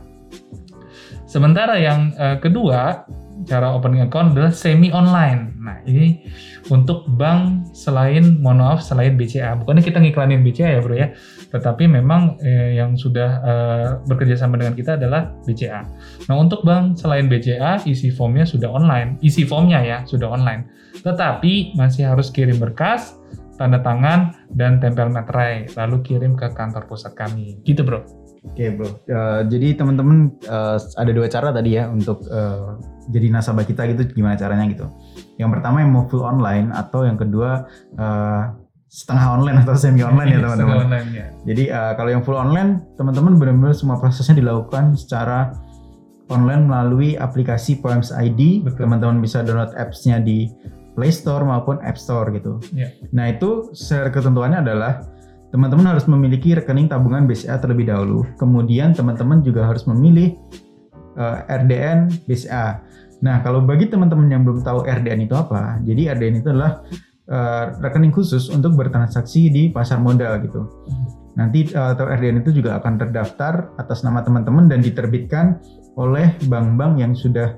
Sementara 1.30 1.78
yang 1.78 2.16
eh, 2.16 2.38
kedua 2.42 3.06
cara 3.48 3.72
opening 3.72 4.04
account 4.04 4.36
adalah 4.36 4.52
semi 4.52 4.92
online. 4.92 5.56
Nah, 5.60 5.80
ini 5.88 6.28
untuk 6.68 7.08
bank 7.16 7.72
selain 7.72 8.42
mohon 8.44 8.60
maaf 8.60 8.84
selain 8.84 9.16
BCA. 9.16 9.56
Bukannya 9.60 9.84
kita 9.86 10.02
ngiklanin 10.02 10.44
BCA 10.44 10.76
ya, 10.76 10.80
Bro 10.84 10.96
ya. 10.98 11.16
Tetapi 11.50 11.88
memang 11.88 12.36
eh, 12.44 12.76
yang 12.76 13.00
sudah 13.00 13.30
eh, 13.42 13.88
bekerja 14.06 14.36
sama 14.36 14.60
dengan 14.60 14.76
kita 14.76 15.00
adalah 15.00 15.32
BCA. 15.48 15.82
Nah, 16.28 16.36
untuk 16.36 16.68
bank 16.68 17.00
selain 17.00 17.32
BCA, 17.32 17.86
isi 17.88 18.12
formnya 18.12 18.44
sudah 18.44 18.68
online. 18.68 19.16
Isi 19.24 19.48
formnya 19.48 19.80
ya, 19.80 19.98
sudah 20.04 20.28
online. 20.28 20.68
Tetapi 21.00 21.80
masih 21.80 22.12
harus 22.12 22.28
kirim 22.34 22.60
berkas, 22.60 23.16
tanda 23.56 23.80
tangan, 23.80 24.36
dan 24.52 24.84
tempel 24.84 25.08
materai. 25.08 25.70
Lalu 25.80 26.04
kirim 26.04 26.36
ke 26.36 26.52
kantor 26.52 26.90
pusat 26.92 27.16
kami. 27.16 27.64
Gitu, 27.64 27.88
Bro. 27.88 28.19
Oke 28.48 28.72
bro, 28.72 28.88
Uh, 29.10 29.44
jadi 29.52 29.76
teman-teman 29.76 30.32
uh, 30.48 30.80
ada 30.96 31.12
dua 31.12 31.28
cara 31.28 31.52
tadi 31.52 31.76
ya 31.76 31.92
untuk 31.92 32.24
uh, 32.32 32.80
jadi 33.12 33.28
nasabah 33.34 33.68
kita 33.68 33.84
gitu 33.92 34.16
gimana 34.16 34.40
caranya 34.40 34.70
gitu. 34.72 34.86
Yang 35.36 35.60
pertama 35.60 35.84
yang 35.84 35.92
mau 35.92 36.08
full 36.08 36.24
online 36.24 36.72
atau 36.72 37.04
yang 37.04 37.20
kedua 37.20 37.68
uh, 38.00 38.44
setengah 38.88 39.28
online 39.38 39.58
atau 39.66 39.76
semi 39.76 40.02
online 40.02 40.38
ya 40.38 40.40
teman-teman. 40.46 40.78
Online, 40.88 41.08
ya. 41.12 41.26
Jadi 41.44 41.64
uh, 41.68 41.94
kalau 42.00 42.10
yang 42.16 42.24
full 42.24 42.40
online 42.40 42.86
teman-teman 42.96 43.36
benar-benar 43.36 43.76
semua 43.76 44.00
prosesnya 44.00 44.40
dilakukan 44.40 44.96
secara 44.96 45.52
online 46.30 46.64
melalui 46.70 47.20
aplikasi 47.20 47.82
Poems 47.82 48.14
ID. 48.16 48.64
Teman-teman 48.66 49.20
bisa 49.20 49.44
download 49.44 49.74
apps-nya 49.76 50.22
di 50.22 50.48
Play 50.94 51.12
Store 51.12 51.44
maupun 51.44 51.82
App 51.82 51.98
Store 51.98 52.30
gitu. 52.32 52.62
Ya. 52.72 52.94
Nah 53.12 53.34
itu 53.34 53.74
secara 53.74 54.14
ketentuannya 54.14 54.64
adalah 54.64 55.06
teman-teman 55.50 55.96
harus 55.96 56.06
memiliki 56.06 56.54
rekening 56.54 56.90
tabungan 56.90 57.26
BCA 57.26 57.58
terlebih 57.58 57.90
dahulu. 57.90 58.26
Kemudian 58.38 58.94
teman-teman 58.94 59.42
juga 59.42 59.66
harus 59.66 59.86
memilih 59.90 60.38
uh, 61.18 61.46
RDN 61.50 62.26
BCA. 62.30 62.82
Nah 63.26 63.42
kalau 63.44 63.66
bagi 63.66 63.90
teman-teman 63.90 64.30
yang 64.30 64.42
belum 64.46 64.62
tahu 64.62 64.86
RDN 64.86 65.26
itu 65.26 65.36
apa, 65.36 65.82
jadi 65.84 66.16
RDN 66.16 66.36
itu 66.40 66.48
adalah 66.54 66.86
uh, 67.28 67.76
rekening 67.82 68.14
khusus 68.14 68.48
untuk 68.54 68.78
bertransaksi 68.78 69.50
di 69.50 69.64
pasar 69.74 69.98
modal 70.00 70.38
gitu. 70.46 70.70
Nanti 71.36 71.72
uh, 71.74 71.98
atau 71.98 72.06
RDN 72.06 72.46
itu 72.46 72.62
juga 72.62 72.78
akan 72.78 73.00
terdaftar 73.02 73.74
atas 73.82 74.06
nama 74.06 74.22
teman-teman 74.22 74.70
dan 74.70 74.80
diterbitkan 74.86 75.60
oleh 75.98 76.32
bank-bank 76.48 77.02
yang 77.02 77.12
sudah 77.18 77.58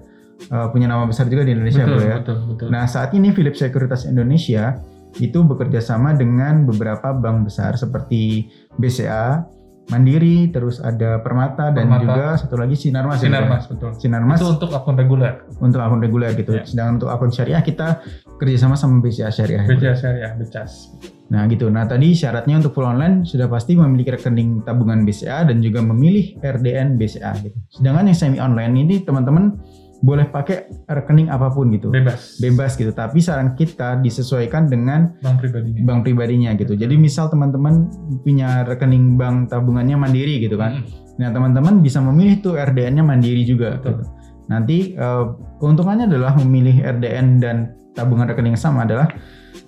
uh, 0.50 0.68
punya 0.74 0.90
nama 0.90 1.06
besar 1.06 1.30
juga 1.30 1.46
di 1.46 1.54
Indonesia, 1.54 1.86
betul, 1.86 1.98
bro 1.98 2.02
ya. 2.02 2.18
betul, 2.24 2.38
betul. 2.56 2.68
Nah, 2.74 2.84
saat 2.90 3.14
ini 3.14 3.30
Philips 3.36 3.62
Sekuritas 3.62 4.10
Indonesia 4.10 4.82
itu 5.20 5.44
bekerja 5.44 5.82
sama 5.82 6.16
dengan 6.16 6.64
beberapa 6.64 7.12
bank 7.12 7.50
besar 7.50 7.76
seperti 7.76 8.48
BCA, 8.78 9.44
Mandiri, 9.90 10.48
terus 10.48 10.80
ada 10.80 11.20
Permata 11.20 11.68
dan 11.74 11.90
Permata. 11.92 12.00
juga 12.06 12.26
satu 12.40 12.56
lagi 12.56 12.80
Sinarmas. 12.80 13.20
ya? 13.20 13.28
Sinarmas, 13.28 13.64
betul. 13.68 13.92
Sinarmas 14.00 14.40
Itu 14.40 14.48
untuk 14.56 14.72
akun 14.72 14.96
reguler. 14.96 15.44
untuk 15.60 15.84
akun 15.84 16.00
reguler 16.00 16.32
gitu. 16.38 16.56
Ya. 16.56 16.64
Sedangkan 16.64 17.02
untuk 17.02 17.10
akun 17.12 17.28
syariah 17.28 17.60
kita 17.60 18.00
kerjasama 18.40 18.80
sama 18.80 19.04
BCA 19.04 19.28
Syariah. 19.28 19.68
ya. 19.68 19.68
BCA 19.68 19.96
Syariah, 20.00 20.32
Becas. 20.40 20.96
Nah 21.28 21.44
gitu. 21.48 21.68
Nah 21.68 21.84
tadi 21.84 22.12
syaratnya 22.12 22.60
untuk 22.60 22.72
full 22.72 22.88
online 22.88 23.28
sudah 23.28 23.52
pasti 23.52 23.76
memiliki 23.76 24.16
rekening 24.16 24.64
tabungan 24.64 25.04
BCA 25.04 25.44
dan 25.48 25.60
juga 25.60 25.84
memilih 25.84 26.40
RDN 26.40 26.96
BCA 26.96 27.32
gitu. 27.44 27.58
Sedangkan 27.72 28.08
yang 28.08 28.16
semi 28.16 28.40
online 28.40 28.74
ini 28.78 28.96
teman-teman 29.04 29.60
boleh 30.02 30.26
pakai 30.34 30.66
rekening 30.90 31.30
apa 31.30 31.54
pun 31.54 31.70
gitu. 31.70 31.94
Bebas. 31.94 32.42
Bebas 32.42 32.74
gitu. 32.74 32.90
Tapi 32.90 33.22
saran 33.22 33.54
kita 33.54 34.02
disesuaikan 34.02 34.66
dengan 34.66 35.14
Bank 35.22 35.38
pribadinya. 35.46 35.82
bank 35.86 36.00
pribadinya 36.04 36.52
gitu. 36.58 36.74
Jadi 36.74 36.98
misal 36.98 37.30
teman-teman 37.30 37.86
punya 38.26 38.66
rekening 38.66 39.16
bank 39.16 39.54
tabungannya 39.54 39.96
mandiri 39.96 40.42
gitu 40.42 40.58
kan. 40.58 40.82
Mm. 40.82 41.22
Nah 41.22 41.30
teman-teman 41.30 41.86
bisa 41.86 42.02
memilih 42.02 42.42
tuh 42.42 42.58
RDN-nya 42.58 43.06
mandiri 43.06 43.46
juga. 43.46 43.78
Betul. 43.78 44.02
gitu. 44.02 44.04
Nanti 44.50 44.78
eh, 44.98 45.26
keuntungannya 45.62 46.10
adalah 46.10 46.34
memilih 46.42 46.82
RDN 46.82 47.38
dan 47.38 47.56
tabungan 47.94 48.26
rekening 48.26 48.58
yang 48.58 48.64
sama 48.66 48.90
adalah 48.90 49.06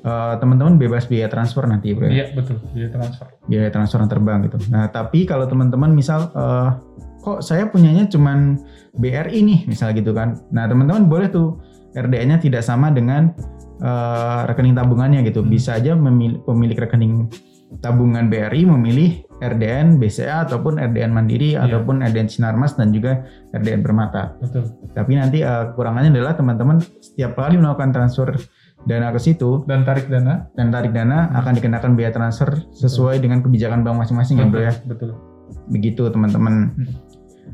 eh, 0.02 0.34
teman-teman 0.41 0.82
bebas 0.82 1.06
biaya 1.06 1.30
transfer 1.30 1.62
nanti 1.69 1.93
bro. 1.93 2.10
ya. 2.10 2.26
Iya, 2.26 2.26
betul. 2.34 2.58
Biaya 2.74 2.89
transfer. 2.89 3.28
Biaya 3.46 3.69
transfer 3.69 4.00
antar 4.02 4.17
bank 4.17 4.50
gitu. 4.50 4.58
Nah 4.74 4.89
tapi 4.89 5.30
kalau 5.30 5.46
teman-teman 5.46 5.93
misal 5.93 6.34
eh, 6.34 6.69
kok 7.23 7.39
saya 7.39 7.65
punyanya 7.65 8.05
cuman 8.05 8.59
BRI 8.93 9.39
nih 9.41 9.59
misal 9.65 9.91
gitu 9.91 10.12
kan. 10.12 10.43
Nah 10.49 10.67
teman-teman 10.67 11.07
boleh 11.07 11.27
tuh 11.27 11.57
RDN-nya 11.93 12.38
tidak 12.38 12.62
sama 12.62 12.89
dengan 12.89 13.31
eh, 13.79 14.41
rekening 14.45 14.73
tabungannya 14.73 15.23
gitu. 15.23 15.39
Hmm. 15.39 15.49
Bisa 15.49 15.75
aja 15.75 15.93
memilih 15.93 16.43
pemilik 16.43 16.77
rekening 16.77 17.31
tabungan 17.75 18.29
BRI 18.29 18.67
memilih 18.67 19.12
RDN 19.36 19.97
BCA 19.97 20.45
ataupun 20.45 20.77
RDN 20.77 21.09
Mandiri 21.09 21.51
Iya. 21.51 21.65
ataupun 21.65 21.99
RDN 22.01 22.29
Sinarmas 22.29 22.75
dan 22.75 22.91
juga 22.91 23.25
RDN 23.51 23.81
Permata. 23.81 24.38
Betul. 24.38 24.69
Tapi 24.91 25.12
nanti 25.15 25.41
eh, 25.41 25.63
kekurangannya 25.69 26.12
adalah 26.12 26.33
teman-teman 26.33 26.77
setiap 26.99 27.33
kali 27.36 27.57
melakukan 27.57 27.89
transfer 27.89 28.29
dana 28.83 29.09
ke 29.09 29.17
situ 29.17 29.63
Dan 29.63 29.88
tarik 29.88 30.05
dana. 30.05 30.51
dan 30.53 30.67
tarik 30.69 30.91
dana 30.91 31.25
Hmm. 31.25 31.39
akan 31.39 31.51
dikenakan 31.55 31.91
biaya 31.95 32.12
transfer 32.12 32.51
sesuai 32.73 33.17
dengan 33.17 33.39
kebijakan 33.39 33.81
bank 33.81 33.95
masing-masing 33.97 34.38
ya 34.38 34.45
bro 34.45 34.62
ya. 34.62 34.73
Betul. 34.83 35.33
Begitu 35.69 36.08
teman-teman. 36.10 36.73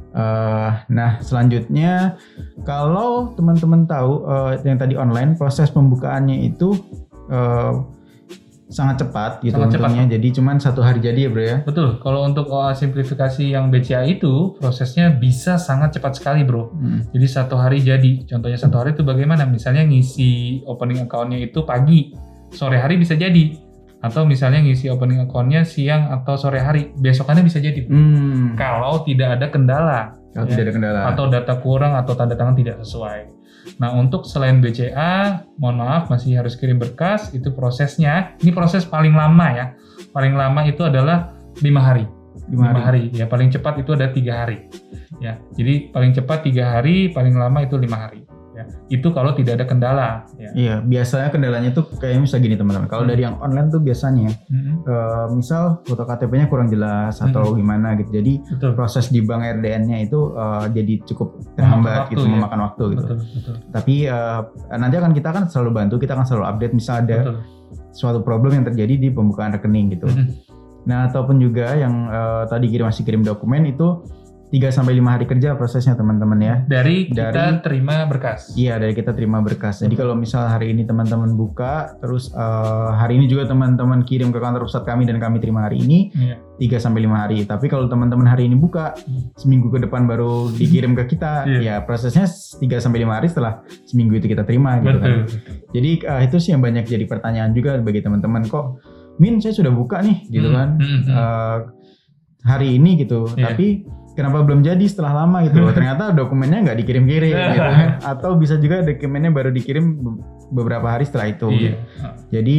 Eh, 0.09 0.71
nah 0.89 1.21
selanjutnya 1.21 2.17
kalau 2.65 3.37
teman-teman 3.37 3.85
tahu 3.85 4.25
eh, 4.25 4.53
yang 4.65 4.81
tadi 4.81 4.97
online 4.97 5.37
proses 5.37 5.69
pembukaannya 5.69 6.49
itu 6.49 6.73
eh, 7.29 7.73
sangat 8.69 9.01
cepat 9.05 9.41
gitu 9.41 9.57
Sangat 9.57 9.77
cepat. 9.77 9.89
untungnya. 9.89 10.05
Jadi 10.17 10.27
cuman 10.37 10.57
satu 10.61 10.81
hari 10.85 11.01
jadi 11.01 11.25
ya 11.25 11.29
bro 11.29 11.43
ya. 11.45 11.57
Betul. 11.65 11.97
Kalau 12.01 12.21
untuk 12.25 12.49
OA 12.53 12.77
simplifikasi 12.77 13.53
yang 13.53 13.73
BCA 13.73 14.05
itu 14.05 14.57
prosesnya 14.61 15.09
bisa 15.13 15.57
sangat 15.57 15.97
cepat 15.97 16.21
sekali, 16.21 16.45
Bro. 16.45 16.69
Hmm. 16.77 17.01
Jadi 17.09 17.25
satu 17.25 17.57
hari 17.57 17.81
jadi. 17.81 18.29
Contohnya 18.29 18.61
satu 18.61 18.77
hari 18.77 18.93
itu 18.93 19.01
bagaimana? 19.01 19.49
Misalnya 19.49 19.81
ngisi 19.89 20.61
opening 20.69 21.09
account-nya 21.09 21.41
itu 21.41 21.65
pagi, 21.65 22.13
sore 22.53 22.77
hari 22.77 23.01
bisa 23.01 23.17
jadi. 23.17 23.68
Atau 23.99 24.23
misalnya 24.23 24.63
ngisi 24.63 24.87
opening 24.87 25.27
account-nya 25.27 25.67
siang 25.67 26.07
atau 26.07 26.39
sore 26.39 26.63
hari, 26.63 26.95
besokannya 26.95 27.43
bisa 27.43 27.59
jadi. 27.59 27.83
Hmm. 27.83 28.55
Kalau 28.55 29.03
tidak 29.03 29.39
ada 29.39 29.47
kendala. 29.51 29.99
Kalau 30.31 30.47
ya. 30.47 30.51
tidak 30.55 30.63
ada 30.63 30.73
kendala. 30.73 30.99
atau 31.11 31.25
data 31.27 31.53
kurang 31.59 31.93
atau 31.99 32.13
tanda 32.15 32.39
tangan 32.39 32.55
tidak 32.55 32.79
sesuai. 32.79 33.39
Nah, 33.77 33.91
untuk 33.93 34.23
selain 34.23 34.63
BCA, 34.63 35.43
mohon 35.59 35.83
maaf 35.83 36.07
masih 36.07 36.39
harus 36.39 36.55
kirim 36.55 36.79
berkas, 36.79 37.35
itu 37.35 37.51
prosesnya, 37.51 38.33
ini 38.39 38.55
proses 38.55 38.87
paling 38.87 39.11
lama 39.11 39.47
ya. 39.51 39.65
Paling 40.15 40.33
lama 40.33 40.63
itu 40.63 40.81
adalah 40.87 41.35
lima 41.59 41.81
hari. 41.83 42.05
Lima 42.49 42.71
hari. 42.71 43.11
hari. 43.11 43.19
Ya, 43.19 43.27
paling 43.27 43.51
cepat 43.51 43.83
itu 43.83 43.93
ada 43.93 44.09
tiga 44.09 44.47
hari. 44.47 44.71
Ya, 45.19 45.37
jadi 45.53 45.91
paling 45.91 46.15
cepat 46.15 46.47
tiga 46.47 46.79
hari, 46.79 47.11
paling 47.11 47.35
lama 47.35 47.61
itu 47.61 47.75
lima 47.75 48.07
hari. 48.07 48.28
Ya, 48.59 48.67
itu 48.91 49.07
kalau 49.09 49.31
tidak 49.31 49.55
ada 49.55 49.65
kendala. 49.65 50.09
Ya. 50.35 50.51
Iya, 50.51 50.75
biasanya 50.83 51.31
kendalanya 51.31 51.71
tuh 51.71 51.87
kayak 51.95 52.19
misal 52.19 52.43
gini 52.43 52.59
teman-teman. 52.59 52.91
Kalau 52.91 53.07
Hmm. 53.07 53.11
dari 53.11 53.23
yang 53.23 53.39
online 53.39 53.71
tuh 53.71 53.79
biasanya 53.79 54.35
Mm-mm. 54.51 54.83
eh, 54.83 55.25
misal 55.31 55.79
foto 55.81 56.03
KTP-nya 56.03 56.51
kurang 56.51 56.67
jelas 56.67 57.17
atau 57.17 57.53
Hmm. 57.53 57.55
gimana 57.55 57.95
gitu. 57.95 58.11
Jadi 58.11 58.33
Betul. 58.43 58.71
proses 58.75 59.07
di 59.07 59.23
bank 59.23 59.47
RDN-nya 59.47 60.03
itu 60.03 60.35
eh, 60.35 60.65
jadi 60.75 60.93
cukup 61.07 61.39
terhambat 61.55 62.11
waktu, 62.11 62.19
gitu, 62.19 62.27
ya. 62.27 62.31
memakan 62.35 62.59
waktu 62.65 62.83
gitu. 62.91 63.03
Betul, 63.07 63.17
betul, 63.23 63.55
Tapi 63.71 63.95
eh, 64.03 64.41
nanti 64.75 64.95
akan 64.97 65.11
kita 65.13 65.27
akan 65.29 65.43
selalu 65.47 65.71
bantu, 65.71 65.95
kita 65.95 66.11
akan 66.13 66.25
selalu 66.27 66.45
update 66.45 66.73
misal 66.73 66.95
ada 66.99 67.17
betul. 67.23 67.37
suatu 67.89 68.19
problem 68.19 68.51
yang 68.53 68.65
terjadi 68.67 68.93
di 68.97 69.07
pembukaan 69.07 69.49
rekening 69.49 69.95
gitu. 69.95 70.05
Mm-mm. 70.05 70.27
Nah, 70.79 71.05
ataupun 71.05 71.37
juga 71.37 71.75
yang 71.75 72.07
eh, 72.07 72.43
tadi 72.45 72.65
kirim 72.67 72.87
masih 72.87 73.03
kirim 73.03 73.21
dokumen 73.21 73.63
itu 73.63 74.03
3 74.49 74.73
sampai 74.73 74.97
5 74.97 75.05
hari 75.07 75.25
kerja 75.25 75.53
prosesnya 75.53 75.93
teman-teman 75.93 76.37
ya. 76.37 76.55
Dari 76.63 77.05
kita 77.05 77.29
Dari- 77.29 77.61
terima 77.61 78.01
berkas. 78.03 78.49
Iya, 78.53 78.75
dari 78.75 78.91
kita 78.91 79.13
terima 79.13 79.39
berkas. 79.39 79.79
Jadi 79.79 79.93
kalau 79.93 80.13
misal 80.13 80.45
hari 80.45 80.73
ini 80.73 80.83
teman-teman 80.83 81.33
buka, 81.33 81.93
terus 81.97 82.29
eh, 82.29 82.41
hari 82.91 83.15
ini 83.15 83.25
juga 83.25 83.45
teman-teman 83.45 84.01
kirim 84.01 84.29
ke 84.29 84.37
kantor 84.37 84.65
pusat 84.65 84.83
kami 84.83 85.05
dan 85.05 85.17
kami 85.17 85.37
terima 85.37 85.63
hari 85.63 85.79
ini 85.79 86.09
Iya. 86.11 86.41
3 86.57 86.81
sampai 86.81 87.05
5 87.05 87.13
hari. 87.15 87.45
Tapi 87.45 87.65
kalau 87.65 87.85
teman-teman 87.85 88.25
hari 88.25 88.45
ini 88.45 88.57
buka, 88.57 88.97
Hmm. 88.97 89.29
seminggu 89.33 89.69
ke 89.69 89.79
depan 89.79 90.03
baru 90.03 90.49
dikirim 90.51 90.91
ke 90.95 91.05
kita, 91.07 91.45
Iya. 91.45 91.59
ya 91.61 91.75
prosesnya 91.79 92.25
3 92.25 92.77
sampai 92.77 93.05
5 93.05 93.13
hari 93.13 93.29
setelah 93.29 93.61
seminggu 93.85 94.17
itu 94.17 94.27
kita 94.27 94.43
terima 94.43 94.81
gitu 94.81 94.97
kan. 94.97 95.29
Jadi 95.69 95.89
eh, 96.01 96.21
itu 96.25 96.35
sih 96.37 96.51
yang 96.51 96.59
banyak 96.59 96.83
jadi 96.83 97.05
pertanyaan 97.05 97.53
juga 97.53 97.77
bagi 97.77 98.01
teman-teman 98.01 98.43
kok 98.43 98.81
Min 99.15 99.37
saya 99.37 99.51
sudah 99.51 99.69
buka 99.69 99.99
nih 99.99 100.25
gitu 100.27 100.47
Mm, 100.47 100.55
kan. 100.55 100.69
mm, 100.73 100.87
mm, 100.87 100.99
mm. 101.03 101.11
Eh, 101.11 101.57
hari 102.41 102.69
ini 102.73 102.95
gitu, 102.97 103.27
Iya. 103.29 103.51
tapi 103.51 103.83
kenapa 104.19 104.43
belum 104.43 104.59
jadi 104.59 104.83
setelah 104.83 105.23
lama 105.23 105.47
gitu? 105.47 105.63
Ternyata 105.71 106.11
dokumennya 106.11 106.59
nggak 106.67 106.77
dikirim-kirim 106.83 107.31
gitu 107.55 107.63
kan. 107.63 107.89
Atau 108.03 108.35
bisa 108.35 108.59
juga 108.59 108.83
dokumennya 108.83 109.31
baru 109.31 109.49
dikirim 109.49 109.95
be- 109.95 110.19
beberapa 110.51 110.91
hari 110.91 111.07
setelah 111.07 111.31
itu. 111.31 111.47
Iya. 111.47 111.55
gitu. 111.55 111.77
Jadi 112.35 112.57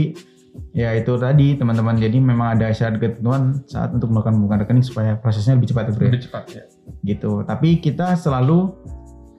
ya 0.72 0.96
itu 0.96 1.12
tadi 1.14 1.54
teman-teman. 1.54 2.00
Jadi 2.00 2.16
memang 2.16 2.56
ada 2.56 2.72
syarat 2.72 2.96
ketentuan 2.96 3.60
saat 3.68 3.92
untuk 3.92 4.08
melakukan 4.08 4.40
pembukaan 4.40 4.60
rekening 4.64 4.82
supaya 4.82 5.14
prosesnya 5.14 5.54
lebih 5.54 5.68
cepat 5.68 5.84
ya, 5.84 5.92
ya. 5.92 6.00
Lebih 6.08 6.22
cepat 6.24 6.44
ya. 6.48 6.62
gitu. 7.04 7.32
Tapi 7.44 7.68
kita 7.78 8.16
selalu 8.16 8.72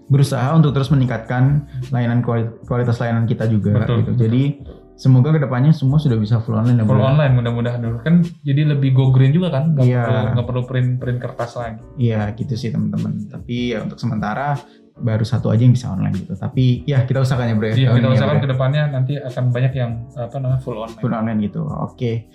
berusaha 0.07 0.51
untuk 0.51 0.75
terus 0.75 0.91
meningkatkan 0.91 1.65
layanan 1.87 2.19
kuali- 2.19 2.51
kualitas 2.67 2.99
layanan 2.99 3.23
kita 3.23 3.47
juga 3.47 3.81
Betul. 3.81 3.97
gitu. 4.03 4.11
betul, 4.11 4.21
Jadi 4.21 4.43
betul. 4.59 4.77
Semoga 5.01 5.33
ke 5.33 5.41
depannya 5.41 5.73
semua 5.73 5.97
sudah 5.97 6.13
bisa 6.13 6.37
full 6.37 6.53
online 6.53 6.77
ya, 6.77 6.85
full 6.85 6.93
Bro. 6.93 7.09
online 7.09 7.33
mudah-mudahan 7.33 7.81
dulu 7.81 7.97
kan 7.99 8.21
jadi 8.45 8.69
lebih 8.69 8.93
go 8.93 9.09
green 9.09 9.33
juga 9.33 9.49
kan 9.49 9.73
nggak 9.73 9.81
Iya. 9.83 10.03
perlu 10.05 10.21
nggak 10.31 10.45
perlu 10.45 10.61
print 10.63 10.89
print 10.95 11.17
kertas 11.17 11.57
lagi 11.57 11.81
Iya 11.97 12.29
gitu 12.35 12.53
sih 12.53 12.69
teman-teman. 12.69 13.25
Tapi 13.27 13.73
ya 13.73 13.81
untuk 13.81 13.97
sementara 13.97 14.61
baru 14.93 15.25
satu 15.25 15.49
aja 15.49 15.57
yang 15.59 15.73
bisa 15.73 15.89
online 15.89 16.13
gitu. 16.15 16.37
Tapi 16.37 16.85
ya 16.85 17.01
kita 17.01 17.17
usahakan 17.19 17.49
ya 17.49 17.55
bro 17.55 17.65
ya. 17.65 17.73
Iya, 17.73 17.89
kita 17.91 18.05
ya, 18.05 18.13
usahakan 18.13 18.37
ya. 18.37 18.41
ke 18.41 18.47
depannya 18.47 18.83
nanti 18.87 19.13
akan 19.17 19.43
banyak 19.49 19.73
yang 19.73 19.91
apa 20.13 20.35
namanya 20.37 20.61
full 20.61 20.77
online. 20.77 21.01
Full 21.01 21.11
online 21.11 21.39
gitu. 21.41 21.61
Oke. 21.65 22.29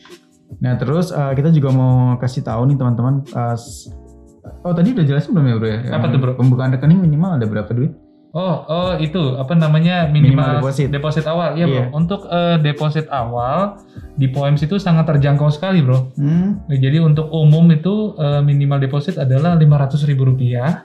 Nah 0.58 0.74
terus 0.74 1.10
eh, 1.10 1.32
kita 1.32 1.48
juga 1.50 1.70
mau 1.70 1.94
kasih 2.16 2.42
tahu 2.42 2.66
nih 2.66 2.76
teman-teman. 2.76 3.22
s- 3.54 3.86
oh 4.62 4.70
tadi 4.70 4.90
udah 4.90 5.04
jelasin 5.04 5.30
belum 5.32 5.46
ya 5.46 5.54
bro 5.54 5.68
ya? 5.68 5.78
Apa 5.92 6.06
tuh, 6.08 6.18
bro? 6.18 6.32
Pembukaan 6.34 6.70
rekening 6.70 6.98
minimal 6.98 7.34
ada 7.34 7.46
berapa 7.46 7.70
duit? 7.70 7.94
Oh, 8.36 8.56
oh 8.68 8.92
itu 9.00 9.32
apa 9.40 9.56
namanya 9.56 10.04
minimal, 10.12 10.60
Minimal 10.60 10.92
deposit. 10.92 11.24
awal. 11.24 11.56
Iya, 11.56 11.64
Iya. 11.64 11.82
Bro. 11.88 11.96
Untuk 11.96 12.20
eh, 12.28 12.56
deposit 12.60 13.08
awal 13.08 13.80
di 14.12 14.28
Poems 14.28 14.60
itu 14.60 14.76
sangat 14.76 15.08
terjangkau 15.08 15.48
sekali, 15.48 15.80
Bro. 15.80 16.12
Hmm, 16.20 16.60
Jadi 16.68 17.00
untuk 17.00 17.32
umum 17.32 17.64
itu 17.72 18.12
eh, 18.20 18.44
minimal 18.44 18.76
deposit 18.76 19.16
adalah 19.16 19.56
500.000 19.56 20.20
rupiah. 20.20 20.84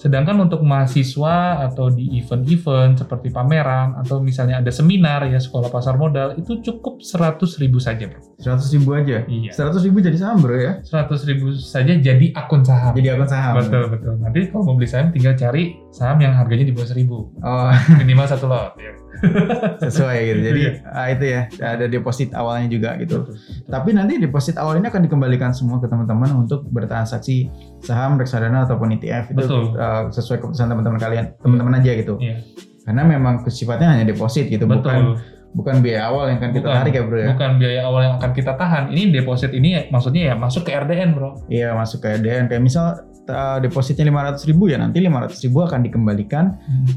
Sedangkan 0.00 0.32
untuk 0.40 0.64
mahasiswa 0.64 1.60
atau 1.68 1.92
di 1.92 2.16
event-event 2.16 3.04
seperti 3.04 3.28
pameran 3.28 4.00
atau 4.00 4.24
misalnya 4.24 4.64
ada 4.64 4.72
seminar 4.72 5.28
ya 5.28 5.36
sekolah 5.36 5.68
pasar 5.68 6.00
modal 6.00 6.40
itu 6.40 6.64
cukup 6.64 7.04
100.000 7.04 7.68
saja, 7.76 8.08
Bro. 8.08 8.30
100 8.40 8.72
ribu 8.72 8.96
aja. 8.96 9.20
Iya. 9.28 9.52
100 9.52 9.84
ribu 9.84 10.00
jadi 10.00 10.16
saham 10.16 10.40
bro 10.40 10.56
ya? 10.56 10.80
100.000 10.80 11.60
saja 11.60 11.92
jadi 12.00 12.32
akun 12.32 12.64
saham. 12.64 12.96
Jadi 12.96 13.08
akun 13.12 13.28
saham. 13.28 13.60
Betul 13.60 13.84
betul. 13.92 14.14
Nanti 14.16 14.48
kalau 14.48 14.64
mau 14.64 14.74
beli 14.80 14.88
saham 14.88 15.12
tinggal 15.12 15.36
cari 15.36 15.76
saham 15.92 16.16
yang 16.24 16.32
harganya 16.32 16.64
di 16.64 16.72
bawah 16.72 16.88
1000 16.88 17.04
Oh 17.44 17.68
minimal 18.00 18.24
satu 18.24 18.48
lot. 18.48 18.80
Ya. 18.80 18.96
sesuai 19.84 20.18
gitu. 20.26 20.40
Jadi 20.52 20.62
ah, 20.86 21.08
itu 21.12 21.24
ya 21.28 21.40
ada 21.60 21.84
deposit 21.86 22.32
awalnya 22.32 22.68
juga 22.70 22.96
gitu. 23.00 23.26
Betul, 23.26 23.36
betul. 23.36 23.70
Tapi 23.70 23.90
nanti 23.92 24.12
deposit 24.18 24.56
awal 24.56 24.80
ini 24.80 24.88
akan 24.88 25.02
dikembalikan 25.06 25.50
semua 25.52 25.78
ke 25.78 25.86
teman-teman 25.90 26.30
untuk 26.46 26.64
bertransaksi 26.70 27.50
saham, 27.84 28.16
reksadana 28.16 28.64
ataupun 28.64 28.96
ETF 28.96 29.34
itu 29.34 29.44
Betul. 29.46 29.62
uh, 29.76 30.08
sesuai 30.08 30.38
keputusan 30.40 30.68
teman-teman 30.70 31.00
kalian, 31.00 31.24
teman-teman 31.40 31.80
aja 31.80 31.90
gitu. 31.96 32.16
Iya. 32.20 32.40
Karena 32.86 33.02
memang 33.06 33.44
sifatnya 33.46 33.92
hanya 33.92 34.08
deposit 34.08 34.48
gitu, 34.48 34.64
bukan 34.64 35.14
Betul. 35.14 35.38
bukan 35.50 35.74
biaya 35.82 36.08
awal 36.08 36.30
yang 36.30 36.38
akan 36.38 36.50
kita 36.54 36.66
Bukan. 36.70 36.78
tarik 36.78 36.94
ya 36.94 37.02
bro 37.02 37.18
ya. 37.18 37.28
Bukan 37.34 37.52
biaya 37.58 37.80
awal 37.86 38.00
yang 38.06 38.14
akan 38.22 38.30
kita 38.32 38.52
tahan. 38.54 38.84
Ini 38.94 39.02
deposit 39.10 39.50
ini 39.52 39.90
maksudnya 39.90 40.32
ya 40.32 40.34
masuk 40.38 40.62
ke 40.62 40.70
RDN, 40.72 41.10
Bro. 41.12 41.50
Iya 41.50 41.74
masuk 41.74 42.06
ke 42.06 42.18
RDN 42.18 42.46
kayak 42.46 42.62
misal 42.62 43.09
uh, 43.30 43.58
depositnya 43.58 44.04
500 44.04 44.42
ribu 44.44 44.66
ya 44.66 44.76
nanti 44.76 44.98
500 44.98 45.46
ribu 45.46 45.62
akan 45.62 45.80
dikembalikan 45.80 46.44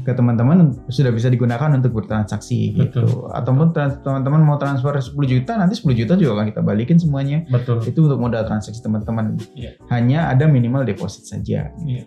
ke 0.02 0.10
teman-teman 0.10 0.74
sudah 0.90 1.14
bisa 1.14 1.30
digunakan 1.30 1.70
untuk 1.72 1.94
bertransaksi 1.94 2.74
Betul. 2.74 3.06
gitu. 3.06 3.30
Ataupun 3.30 3.70
teman-teman 3.74 4.42
mau 4.42 4.58
transfer 4.58 4.92
10 4.92 5.14
juta 5.24 5.54
nanti 5.54 5.78
10 5.78 5.94
juta 5.94 6.12
juga 6.14 6.42
akan 6.42 6.46
kita 6.50 6.60
balikin 6.60 6.98
semuanya. 6.98 7.46
Betul. 7.46 7.80
Itu 7.86 8.10
untuk 8.10 8.18
modal 8.18 8.44
transaksi 8.44 8.82
teman-teman. 8.82 9.38
Iya. 9.54 9.78
Hanya 9.88 10.28
ada 10.28 10.44
minimal 10.44 10.82
deposit 10.82 11.24
saja. 11.24 11.70
Iya. 11.80 12.04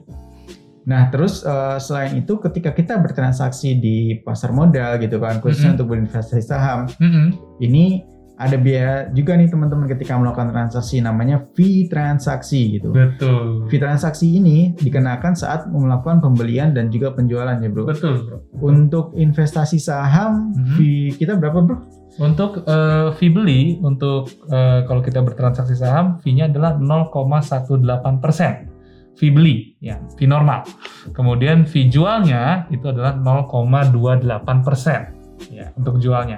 Nah, 0.87 1.11
terus 1.11 1.43
eh, 1.43 1.77
selain 1.83 2.15
itu 2.15 2.39
ketika 2.39 2.71
kita 2.71 2.95
bertransaksi 2.95 3.75
di 3.75 3.97
pasar 4.23 4.55
modal 4.55 4.95
gitu 5.03 5.19
kan, 5.19 5.43
khususnya 5.43 5.71
Mhm. 5.71 5.75
untuk 5.75 5.87
berinvestasi 5.91 6.43
saham, 6.43 6.87
Mm-mm. 6.95 7.35
ini 7.59 8.07
ada 8.37 8.53
biaya 8.53 9.09
juga 9.11 9.33
nih 9.33 9.49
teman-teman 9.49 9.89
ketika 9.89 10.13
melakukan 10.13 10.53
transaksi 10.53 11.01
namanya 11.01 11.41
fee 11.57 11.89
transaksi 11.89 12.77
gitu. 12.77 12.93
Betul. 12.93 13.65
Fee 13.65 13.81
transaksi 13.81 14.37
ini 14.37 14.77
dikenakan 14.77 15.33
saat 15.33 15.65
melakukan 15.65 16.21
pembelian 16.21 16.69
dan 16.69 16.93
juga 16.93 17.17
penjualan 17.17 17.57
ya, 17.57 17.69
Bro. 17.69 17.89
Betul, 17.89 18.29
Bro. 18.29 18.37
Untuk 18.61 19.17
investasi 19.17 19.81
saham, 19.81 20.53
Mhm. 20.53 20.77
fee 20.77 21.17
kita 21.17 21.33
berapa, 21.33 21.65
Bro? 21.65 21.77
Untuk 22.17 22.61
eh, 22.61 23.09
fee 23.17 23.29
beli, 23.29 23.61
untuk 23.81 24.29
eh, 24.49 24.85
kalau 24.85 25.01
kita 25.01 25.21
bertransaksi 25.21 25.73
saham, 25.73 26.17
fee-nya 26.21 26.45
adalah 26.45 26.77
0,18 26.77 28.17
persen. 28.17 28.69
Fee 29.17 29.33
beli, 29.33 29.73
ya, 29.81 29.97
fee 30.13 30.29
normal. 30.29 30.61
Kemudian 31.09 31.65
fee 31.65 31.89
jualnya 31.89 32.69
itu 32.69 32.85
adalah 32.85 33.17
0,28 33.17 34.61
persen, 34.61 35.09
ya, 35.49 35.73
untuk 35.73 35.97
jualnya. 35.97 36.37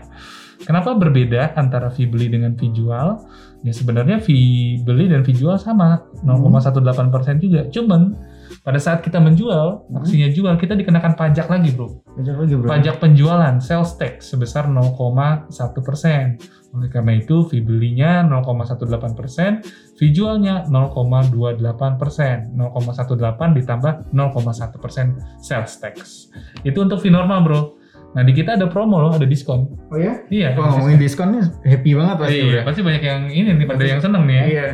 Kenapa 0.69 0.93
berbeda 0.93 1.57
antara 1.57 1.89
fee 1.89 2.05
beli 2.05 2.29
dengan 2.29 2.53
fee 2.53 2.69
jual? 2.69 3.17
Ya 3.65 3.73
sebenarnya 3.73 4.21
fee 4.21 4.77
beli 4.85 5.09
dan 5.09 5.25
fee 5.25 5.33
jual 5.33 5.57
sama, 5.57 6.05
0,18 6.21 7.09
persen 7.09 7.41
juga. 7.41 7.65
Cuman 7.73 8.13
pada 8.61 8.77
saat 8.77 9.01
kita 9.01 9.17
menjual, 9.17 9.89
Hmm. 9.89 9.97
aksinya 9.97 10.29
jual, 10.29 10.53
kita 10.61 10.77
dikenakan 10.77 11.17
pajak 11.17 11.49
lagi, 11.49 11.73
bro 11.73 12.05
Pajak 12.05 12.35
lagi, 12.37 12.53
Bro. 12.53 12.69
pajak 12.69 12.95
penjualan 13.01 13.57
sales 13.57 13.97
tax 13.97 14.29
sebesar 14.29 14.69
0,1 14.69 15.81
persen. 15.81 16.37
Oleh 16.69 16.89
karena 16.93 17.17
itu, 17.17 17.49
fee 17.49 17.65
belinya 17.65 18.21
0,18 18.21 19.17
persen, 19.17 19.65
fee 19.97 20.13
jualnya 20.13 20.69
0,28 20.69 21.97
persen. 21.97 22.53
0,18 22.53 23.57
ditambah 23.57 24.13
0,1 24.13 24.77
persen 24.77 25.17
sales 25.41 25.73
tax. 25.81 26.29
Itu 26.61 26.85
untuk 26.85 27.01
fee 27.01 27.09
normal, 27.09 27.41
bro. 27.41 27.78
Nah, 28.09 28.25
di 28.25 28.33
kita 28.33 28.57
ada 28.57 28.65
promo 28.65 28.97
loh, 28.97 29.13
ada 29.13 29.27
diskon. 29.29 29.69
Oh 29.93 29.97
ya? 29.97 30.25
Iya. 30.33 30.57
Wah, 30.57 30.73
ngomongin 30.73 30.97
diskon 30.97 31.29
nih 31.37 31.45
happy 31.61 31.91
banget 31.93 32.15
pasti, 32.17 32.37
Iya, 32.37 32.45
Bro. 32.49 32.61
pasti 32.65 32.81
banyak 32.81 33.03
yang 33.05 33.21
ini 33.29 33.49
nih, 33.53 33.67
pada 33.69 33.83
yang 33.85 34.01
seneng 34.01 34.23
nih 34.25 34.35
ya. 34.35 34.45
Iya. 34.49 34.67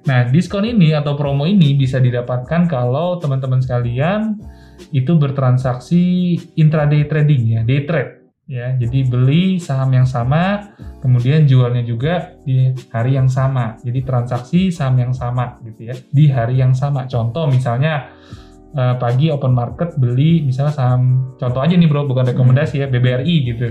Nah, 0.00 0.20
diskon 0.32 0.64
ini 0.64 0.96
atau 0.96 1.12
promo 1.18 1.44
ini 1.44 1.76
bisa 1.76 2.00
didapatkan 2.00 2.70
kalau 2.70 3.20
teman-teman 3.20 3.60
sekalian 3.60 4.38
itu 4.96 5.12
bertransaksi 5.18 6.02
intraday 6.56 7.04
trading 7.04 7.42
ya, 7.58 7.60
day 7.66 7.84
trade 7.84 8.20
ya. 8.50 8.74
Jadi 8.80 9.06
beli 9.06 9.60
saham 9.62 9.94
yang 9.94 10.08
sama, 10.08 10.74
kemudian 11.04 11.46
jualnya 11.46 11.86
juga 11.86 12.34
di 12.42 12.74
hari 12.90 13.14
yang 13.14 13.30
sama. 13.30 13.78
Jadi 13.84 14.00
transaksi 14.02 14.72
saham 14.74 14.98
yang 14.98 15.12
sama 15.12 15.60
gitu 15.62 15.92
ya, 15.92 15.94
di 16.10 16.32
hari 16.32 16.58
yang 16.58 16.72
sama. 16.72 17.04
Contoh 17.06 17.46
misalnya 17.46 18.10
eh, 18.72 18.94
pagi 18.96 19.28
open 19.28 19.52
market 19.52 19.96
beli 19.96 20.42
misalnya 20.42 20.72
saham 20.72 21.34
contoh 21.36 21.60
aja 21.60 21.74
nih 21.74 21.88
bro 21.88 22.06
bukan 22.06 22.28
rekomendasi 22.30 22.82
ya 22.82 22.86
BBRI 22.86 23.36
gitu 23.48 23.66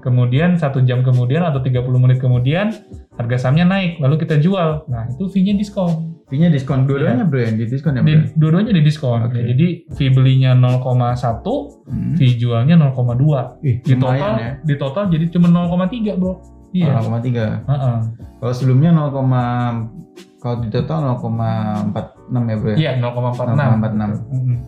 kemudian 0.00 0.58
satu 0.58 0.82
jam 0.82 1.06
kemudian 1.06 1.46
atau 1.46 1.62
30 1.62 1.78
menit 1.94 2.18
kemudian 2.18 2.74
harga 3.14 3.36
sahamnya 3.38 3.66
naik 3.68 4.02
lalu 4.02 4.18
kita 4.18 4.38
jual 4.38 4.82
nah 4.88 5.06
itu 5.06 5.30
fee-nya 5.30 5.54
diskon 5.54 6.10
Fee-nya 6.32 6.48
diskon 6.48 6.88
dua-duanya, 6.88 7.28
Bro, 7.28 7.44
yang 7.44 7.60
di 7.60 7.68
diskon 7.68 7.92
ya, 7.92 8.00
Bro? 8.00 8.08
di, 8.08 8.14
dua-duanya 8.40 8.72
di 8.72 8.80
diskon 8.80 9.20
Oke. 9.28 9.36
Ya, 9.36 9.52
jadi 9.52 9.66
fee 9.92 10.08
belinya 10.08 10.56
0,1 10.56 11.44
Hmm. 11.84 12.16
fee 12.16 12.40
jualnya 12.40 12.72
0,2 12.80 13.60
Ih, 13.60 13.84
di 13.84 13.94
total 14.00 14.32
ya. 14.40 14.50
di 14.64 14.74
total 14.80 15.12
jadi 15.12 15.28
cuma 15.28 15.52
0,3 15.52 16.16
bro 16.16 16.40
iya 16.72 16.96
0,3. 17.04 17.68
Heeh. 17.68 17.96
Kalau 18.40 18.52
sebelumnya 18.56 18.96
0, 18.96 19.92
kalau 20.40 20.56
di 20.64 20.72
total 20.72 21.20
0,46 21.20 21.92
ya 22.32 22.56
bro 22.56 22.68
ya? 22.72 22.76
Iya 22.76 22.90
0,46. 22.98 23.52
0,46. 23.52 24.32
Mm-mm. 24.32 24.58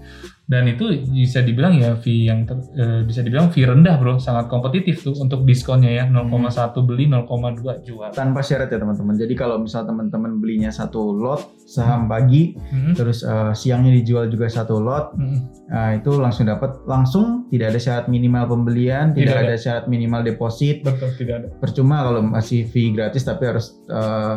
Dan 0.44 0.68
itu 0.68 0.84
bisa 1.08 1.40
dibilang 1.40 1.72
ya 1.72 1.96
fee 1.96 2.28
yang 2.28 2.44
ter- 2.44 2.68
eh, 2.76 3.00
bisa 3.00 3.24
dibilang 3.24 3.48
fee 3.48 3.64
rendah 3.64 3.96
bro, 3.96 4.20
sangat 4.20 4.52
kompetitif 4.52 5.00
tuh 5.00 5.16
untuk 5.16 5.48
diskonnya 5.48 5.88
ya 5.88 6.04
0,1 6.04 6.84
beli 6.84 7.08
0,2 7.08 7.80
jual. 7.80 8.12
Tanpa 8.12 8.44
syarat 8.44 8.68
ya 8.68 8.76
teman-teman. 8.76 9.16
Jadi 9.16 9.32
kalau 9.32 9.56
misal 9.56 9.88
teman-teman 9.88 10.36
belinya 10.36 10.68
satu 10.68 11.16
lot 11.16 11.63
saham 11.64 12.06
pagi, 12.06 12.52
Mm-mm. 12.54 12.92
terus 12.92 13.24
eh, 13.24 13.52
siangnya 13.52 13.90
dijual 13.90 14.28
juga 14.28 14.46
satu 14.46 14.76
lot, 14.78 15.16
Mm-mm. 15.16 15.68
nah, 15.68 15.96
itu 15.96 16.12
langsung 16.14 16.44
dapat 16.44 16.76
langsung 16.84 17.48
tidak 17.48 17.72
ada 17.72 17.80
syarat 17.80 18.06
minimal 18.06 18.44
pembelian, 18.46 19.10
Tidak 19.10 19.24
tidak, 19.24 19.36
ada. 19.40 19.48
ada 19.48 19.56
syarat 19.56 19.84
minimal 19.88 20.20
deposit. 20.20 20.84
Betul 20.84 21.10
tidak 21.16 21.34
ada. 21.40 21.48
Percuma 21.56 22.04
kalau 22.04 22.20
masih 22.20 22.68
fee 22.68 22.92
gratis 22.92 23.24
tapi 23.24 23.48
harus 23.48 23.80
eh, 23.88 24.34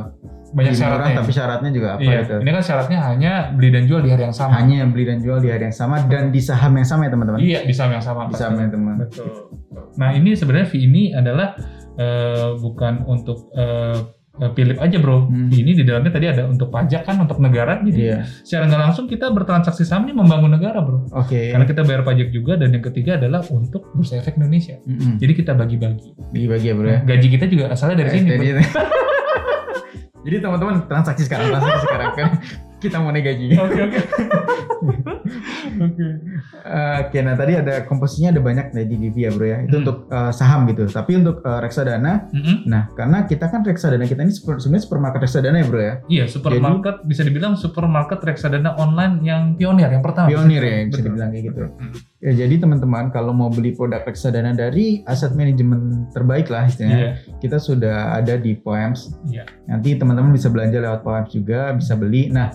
Banyak 0.48 0.80
syaratnya. 0.80 1.20
tapi 1.20 1.32
syaratnya 1.36 1.72
juga 1.76 1.88
apa 2.00 2.08
Iya, 2.08 2.20
gitu. 2.24 2.36
ini 2.40 2.50
kan 2.56 2.64
syaratnya 2.64 3.00
hanya 3.04 3.34
beli 3.52 3.70
dan 3.76 3.84
jual 3.84 4.00
di 4.00 4.10
hari 4.16 4.24
yang 4.24 4.32
sama. 4.32 4.52
Hanya 4.56 4.88
beli 4.88 5.04
dan 5.04 5.20
jual 5.20 5.44
di 5.44 5.52
hari 5.52 5.64
yang 5.68 5.76
sama 5.76 5.96
dan 6.08 6.32
di 6.32 6.40
saham 6.40 6.72
yang 6.72 6.88
sama 6.88 7.02
ya 7.04 7.12
teman-teman. 7.12 7.40
Iya, 7.44 7.60
di 7.68 7.74
saham 7.76 7.92
yang 7.92 8.06
sama. 8.08 8.32
Di 8.32 8.36
saham 8.40 8.56
yang 8.56 8.72
teman. 8.72 8.96
Betul. 9.04 9.28
Nah 10.00 10.16
ini 10.16 10.32
sebenarnya 10.40 10.72
fee 10.72 10.88
ini 10.88 11.12
adalah 11.12 11.60
eh, 12.00 12.56
bukan 12.56 13.04
untuk 13.04 13.52
eh, 13.60 14.00
Philip 14.38 14.78
aja 14.78 14.98
bro. 14.98 15.26
Hmm. 15.26 15.50
Ini 15.50 15.72
di 15.74 15.82
dalamnya 15.82 16.14
tadi 16.14 16.26
ada 16.26 16.46
untuk 16.46 16.70
pajak 16.70 17.02
kan 17.04 17.18
untuk 17.18 17.38
negara. 17.38 17.82
Jadi 17.82 18.00
Iya. 18.00 18.22
secara 18.42 18.70
nggak 18.70 18.82
langsung 18.84 19.06
kita 19.06 19.30
bertransaksi 19.30 19.82
saham 19.82 20.06
ini 20.06 20.14
membangun 20.14 20.54
negara 20.54 20.78
bro. 20.80 21.10
Oke. 21.12 21.50
Karena 21.50 21.66
kita 21.66 21.82
bayar 21.82 22.02
pajak 22.02 22.30
juga 22.30 22.54
dan 22.56 22.70
yang 22.70 22.84
ketiga 22.84 23.18
adalah 23.18 23.42
untuk 23.48 23.90
bursa 23.92 24.16
efek 24.16 24.38
Indonesia. 24.38 24.78
Mm-mm. 24.84 25.18
Jadi 25.18 25.34
kita 25.34 25.52
bagi-bagi. 25.52 26.14
Bagi-bagi 26.30 26.66
ya 26.66 26.74
bro 26.74 26.88
ya. 26.88 27.00
Gaji 27.02 27.28
kita 27.30 27.46
juga 27.46 27.66
asalnya 27.70 28.02
dari 28.02 28.10
sini. 28.14 28.30
bro. 28.30 28.44
Jadi, 28.44 28.62
Jadi 30.28 30.44
teman-teman 30.44 30.76
transaksi 30.86 31.24
sekarang, 31.24 31.48
transaksi 31.50 31.82
sekarang 31.88 32.12
kan 32.14 32.30
kita 32.78 33.00
mau 33.00 33.10
naik 33.10 33.26
gaji. 33.26 33.48
Oke 33.56 33.80
oke. 33.82 34.00
Oke. 35.88 36.06
Eh, 36.58 36.98
Oke, 37.02 37.20
nah 37.20 37.34
tadi 37.34 37.54
ada 37.54 37.84
komposisinya 37.84 38.30
ada 38.30 38.40
banyak 38.40 38.72
nih 38.72 38.86
di 38.86 38.96
DV 39.00 39.16
ya 39.18 39.32
bro 39.32 39.46
ya. 39.46 39.58
Itu 39.62 39.74
Hmm. 39.74 39.84
untuk 39.84 39.98
eh, 40.08 40.32
saham 40.32 40.66
gitu. 40.66 40.84
Tapi 40.86 41.12
untuk 41.16 41.42
eh, 41.42 41.60
reksadana, 41.60 42.28
Mm-mm. 42.30 42.56
nah 42.66 42.92
karena 42.92 43.24
kita 43.24 43.46
kan 43.46 43.62
reksadana 43.62 44.04
kita 44.04 44.22
ini 44.22 44.32
super- 44.32 44.58
sebenarnya 44.58 44.84
supermarket 44.84 45.20
reksadana 45.22 45.58
ya 45.58 45.66
bro 45.66 45.80
ya. 45.80 45.94
Iya 46.08 46.24
supermarket 46.28 46.96
bisa 47.04 47.22
dibilang 47.22 47.54
supermarket 47.54 48.20
reksadana 48.20 48.76
online 48.76 49.22
yang 49.22 49.42
pionir 49.54 49.88
yang 49.88 50.02
pertama. 50.02 50.28
Pionir 50.28 50.60
ya 50.60 50.78
bisa 50.86 51.02
dibilang 51.02 51.30
kayak 51.30 51.46
gitu. 51.46 51.64
Hmm. 51.70 51.94
Ya, 52.18 52.34
jadi 52.36 52.58
teman-teman 52.58 53.10
kalau 53.10 53.30
mau 53.30 53.48
beli 53.48 53.72
produk 53.72 54.02
reksadana 54.02 54.52
dari 54.52 55.06
aset 55.06 55.32
manajemen 55.32 55.78
terbaik 56.10 56.48
lah 56.48 56.66
istilahnya, 56.66 56.98
Iya. 56.98 57.12
kita 57.38 57.58
sudah 57.58 57.98
ada 58.16 58.36
di 58.36 58.58
Poems. 58.58 59.14
Iya. 59.24 59.46
Nanti 59.66 59.94
teman-teman 59.94 60.34
bisa 60.34 60.50
belanja 60.50 60.78
lewat 60.78 61.02
Poems 61.02 61.30
juga, 61.30 61.72
bisa 61.72 61.94
beli. 61.94 62.28
Nah, 62.28 62.50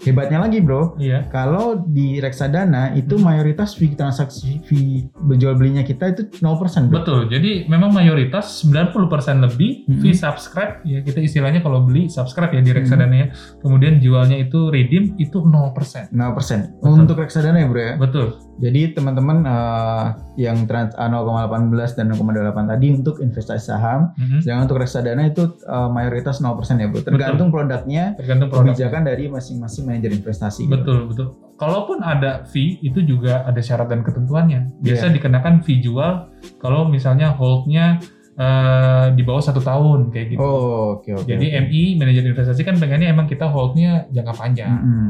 hebatnya 0.00 0.40
lagi 0.40 0.58
bro, 0.58 0.96
Iya. 0.96 1.28
kalau 1.28 1.82
di 1.82 2.18
reksadana 2.18 2.92
itu 2.92 3.14
Hmm. 3.14 3.24
mayoritas 3.26 3.72
fee 3.72 3.92
transaksi 3.92 4.60
fee 4.62 5.12
berjual 5.14 5.54
belinya 5.54 5.80
kita 5.80 6.10
itu 6.10 6.22
0% 6.34 6.88
bro. 6.88 6.98
Betul. 6.98 7.20
Jadi 7.28 7.66
memang 7.66 7.90
mayoritas 7.90 8.48
90% 8.58 9.40
lebih 9.40 9.84
Mhm. 9.86 10.00
fee 10.00 10.14
subscribe 10.14 10.80
ya 10.82 11.00
kita 11.00 11.20
istilahnya 11.20 11.60
kalau 11.60 11.82
beli 11.82 12.08
subscribe 12.08 12.50
ya 12.50 12.60
di 12.60 12.70
Mhm. 12.70 12.78
reksadana 12.78 13.14
ya. 13.14 13.26
Kemudian 13.58 13.98
jualnya 13.98 14.36
itu 14.36 14.68
redeem 14.68 15.14
itu 15.16 15.40
0%. 15.40 16.08
0% 16.10 16.72
Betul. 16.74 16.96
untuk 16.98 17.16
reksadana 17.18 17.58
ya 17.58 17.66
bro 17.66 17.80
ya. 17.82 17.94
Betul. 17.96 18.26
Jadi 18.56 18.92
teman-teman 18.92 19.38
eh, 19.42 20.04
yang 20.38 20.64
trans 20.64 20.92
A 20.94 21.08
0,18 21.08 21.92
dan 21.94 22.08
0,8 22.08 22.68
tadi 22.68 22.92
untuk 22.92 23.16
investasi 23.18 23.64
saham, 23.66 24.12
Mhm. 24.14 24.40
sedangkan 24.40 24.64
untuk 24.66 24.78
reksadana 24.78 25.22
itu 25.24 25.42
eh, 25.60 25.88
mayoritas 25.88 26.40
0% 26.40 26.76
ya 26.76 26.86
bro. 26.86 27.00
Tergantung 27.00 27.48
produknya, 27.48 28.16
Tergantung 28.16 28.48
produk. 28.48 28.72
kebijakan 28.72 29.02
dari 29.02 29.24
masing-masing 29.26 29.84
manajer 29.90 30.14
investasi. 30.14 30.64
gitu. 30.64 30.72
Betul, 30.72 30.98
betul. 31.06 31.26
Kalaupun 31.54 32.00
ada 32.00 32.46
fee, 32.46 32.78
itu 32.80 33.02
juga 33.02 33.42
ada 33.42 33.58
syarat 33.58 33.90
dan 33.90 34.00
ketentuannya. 34.00 34.80
Biasa 34.80 35.10
Iya. 35.10 35.14
dikenakan 35.18 35.60
fee 35.60 35.82
jual 35.82 36.30
kalau 36.56 36.86
misalnya 36.86 37.34
holdnya 37.34 37.98
eh, 38.32 39.06
di 39.12 39.20
bawah 39.20 39.42
satu 39.42 39.60
tahun 39.60 40.08
kayak 40.08 40.32
gitu. 40.32 40.40
Oh 40.40 40.96
oke 40.96 41.12
oke. 41.12 41.28
Jadi 41.28 41.46
oke. 41.50 41.60
MI 41.66 41.82
manajer 41.94 42.24
investasi 42.24 42.62
kan 42.62 42.78
pengennya 42.78 43.10
emang 43.10 43.26
kita 43.26 43.44
holdnya 43.44 44.08
jangka 44.08 44.32
panjang. 44.32 44.72
Mm-mm. 44.72 45.08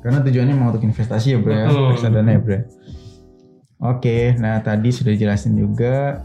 Karena 0.00 0.20
tujuannya 0.20 0.52
memang 0.52 0.68
untuk 0.70 0.84
investasi 0.84 1.32
ya 1.32 1.38
bro 1.38 1.52
ya, 1.52 1.64
Betul. 1.64 1.86
reksadana 1.96 2.30
ya 2.30 2.40
bro. 2.40 2.52
ya. 2.52 2.62
Oke, 3.80 4.36
nah 4.36 4.60
tadi 4.60 4.92
sudah 4.92 5.08
dijelasin 5.08 5.56
juga. 5.56 6.20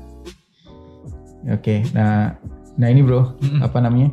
Oke, 1.46 1.86
nah, 1.94 2.36
nah 2.76 2.88
ini 2.90 3.00
bro, 3.00 3.38
Mm-mm. 3.38 3.62
apa 3.62 3.78
namanya? 3.80 4.12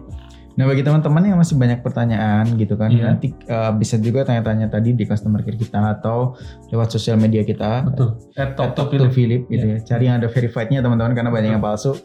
Nah 0.53 0.65
bagi 0.65 0.85
teman-teman 0.85 1.23
yang 1.25 1.39
masih 1.41 1.57
banyak 1.57 1.81
pertanyaan 1.81 2.45
gitu 2.57 2.77
kan, 2.77 2.93
Iya. 2.93 3.17
nanti 3.17 3.33
uh, 3.49 3.73
bisa 3.73 3.97
juga 3.97 4.23
tanya-tanya 4.23 4.69
tadi 4.69 4.93
di 4.93 5.05
customer 5.05 5.41
care 5.41 5.57
kita 5.57 5.81
atau 5.97 6.37
lewat 6.69 6.93
sosial 6.93 7.17
media 7.17 7.41
kita. 7.41 7.89
Betul. 7.89 8.21
At 8.37 8.53
At 8.53 8.61
Top 8.61 8.77
Talk 8.77 8.93
to 8.93 9.01
to 9.01 9.09
Philip. 9.09 9.49
Gitu 9.49 9.65
ya. 9.65 9.79
Cari 9.81 10.05
yang 10.13 10.21
ada 10.21 10.29
verified-nya 10.29 10.85
teman-teman 10.85 11.17
karena 11.17 11.31
banyak 11.33 11.51
yang 11.57 11.65
palsu. 11.65 11.97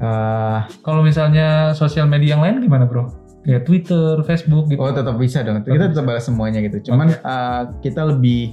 Uh, 0.00 0.64
Kalau 0.80 1.04
misalnya 1.04 1.76
sosial 1.76 2.08
media 2.08 2.34
yang 2.34 2.42
lain 2.42 2.64
gimana 2.64 2.88
bro? 2.88 3.06
Kayak 3.40 3.64
Twitter, 3.64 4.20
Facebook 4.24 4.68
gitu. 4.68 4.80
oh 4.80 4.92
tetap 4.92 5.16
bisa 5.16 5.40
dong. 5.40 5.60
Tetap 5.64 5.72
Kita 5.72 5.84
bisa. 5.88 5.92
tetap 5.96 6.04
balas 6.04 6.24
semuanya 6.24 6.58
gitu. 6.60 6.92
Cuman 6.92 7.08
uh, 7.20 7.62
kita 7.80 8.04
lebih 8.04 8.52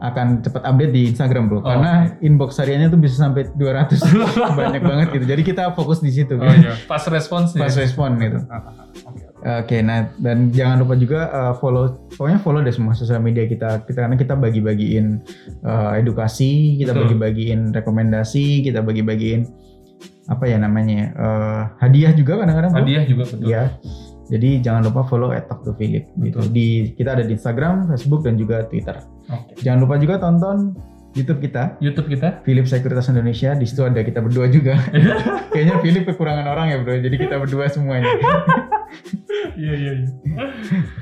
akan 0.00 0.40
cepat 0.40 0.64
update 0.64 0.92
di 0.96 1.02
Instagram 1.12 1.52
bro, 1.52 1.60
Oh, 1.60 1.68
karena 1.68 2.16
inbox 2.24 2.56
hariannya 2.56 2.88
tuh 2.88 2.96
bisa 2.96 3.20
sampai 3.20 3.52
200 3.52 4.00
banyak 4.60 4.82
banget 4.82 5.08
gitu. 5.12 5.24
Jadi 5.28 5.42
kita 5.44 5.76
fokus 5.76 6.00
di 6.00 6.08
situ. 6.08 6.40
Oh 6.40 6.48
gitu. 6.48 6.72
iya, 6.72 6.74
pas 6.88 7.04
respons 7.12 7.52
Pas 7.52 7.72
respon 7.76 8.16
gitu. 8.16 8.40
Oke, 9.40 9.80
nah 9.80 10.08
dan 10.20 10.52
jangan 10.52 10.84
lupa 10.84 11.00
juga 11.00 11.32
uh, 11.32 11.54
follow, 11.56 12.12
pokoknya 12.12 12.40
follow 12.44 12.60
deh 12.60 12.72
semua 12.72 12.92
sosial 12.92 13.24
media 13.24 13.48
kita, 13.48 13.88
kita 13.88 14.04
karena 14.04 14.16
kita 14.20 14.36
bagi-bagiin 14.36 15.20
uh, 15.64 15.96
edukasi, 15.96 16.76
kita 16.76 16.92
Betul. 16.92 17.16
bagi-bagiin 17.16 17.72
rekomendasi, 17.72 18.60
kita 18.64 18.84
bagi-bagiin 18.84 19.48
apa 20.28 20.44
ya 20.44 20.60
namanya 20.60 21.12
uh, 21.16 21.62
hadiah 21.80 22.12
juga 22.12 22.40
kadang-kadang. 22.40 22.72
Bro. 22.72 22.80
Hadiah 22.84 23.04
juga 23.08 23.22
betul. 23.32 23.48
Iya. 23.48 23.62
Jadi 24.30 24.50
jangan 24.62 24.86
lupa 24.86 25.02
follow 25.10 25.34
Talk 25.34 25.66
to 25.66 25.74
Philip 25.74 26.06
gitu. 26.22 26.38
Di 26.52 26.94
kita 26.94 27.18
ada 27.18 27.24
di 27.26 27.34
Instagram, 27.34 27.90
Facebook 27.90 28.22
dan 28.22 28.38
juga 28.38 28.62
Twitter. 28.68 28.94
Oke. 29.30 29.62
Jangan 29.62 29.78
lupa 29.86 29.94
juga 29.96 30.18
tonton 30.18 30.74
YouTube 31.10 31.42
kita 31.42 31.74
YouTube 31.82 32.06
kita. 32.06 32.38
Philip 32.46 32.66
Sekuritas 32.70 33.10
Indonesia. 33.10 33.50
Di 33.58 33.66
situ 33.66 33.82
ada 33.82 33.98
kita 34.02 34.22
berdua 34.22 34.46
juga. 34.46 34.78
Kayaknya 35.54 35.76
Philip 35.82 36.04
kekurangan 36.06 36.46
orang 36.46 36.66
ya 36.70 36.76
bro. 36.82 36.94
Jadi 36.98 37.16
kita 37.18 37.38
berdua 37.38 37.66
semuanya. 37.66 38.10
Iya 39.60 39.74
iya 39.76 39.92
iya. 39.92 40.08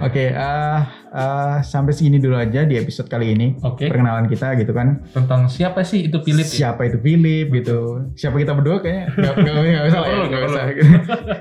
Oke, 0.03 0.35
eh, 0.35 0.81
eh, 1.15 1.57
sampai 1.63 1.93
segini 1.95 2.19
dulu 2.19 2.35
aja 2.35 2.67
di 2.67 2.75
episode 2.75 3.07
kali 3.07 3.35
ini. 3.35 3.55
Oke. 3.63 3.87
Perkenalan 3.87 4.27
kita 4.27 4.59
gitu 4.59 4.73
kan. 4.75 5.05
Tentang 5.15 5.47
siapa 5.47 5.87
sih 5.87 6.11
itu 6.11 6.19
Philip? 6.23 6.45
ya? 6.47 6.75
Siapa 6.75 6.89
itu 6.91 6.99
Philip 6.99 7.49
gitu. 7.55 8.11
Siapa 8.19 8.37
kita 8.41 8.59
berdua 8.59 8.83
kayaknya 8.83 9.15
nggak 9.15 9.87
usah 9.89 10.01
lah 10.01 10.09
ya, 10.09 10.17
nggak 10.27 10.43
usah. 10.43 10.65
perlu. 10.65 10.89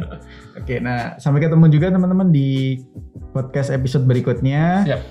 Oke, 0.62 0.76
nah 0.84 1.18
sampai 1.18 1.40
ketemu 1.42 1.66
juga 1.74 1.88
teman-teman 1.90 2.30
di 2.30 2.82
podcast 3.34 3.70
episode 3.74 4.06
berikutnya. 4.06 4.86
Siap. 4.86 5.02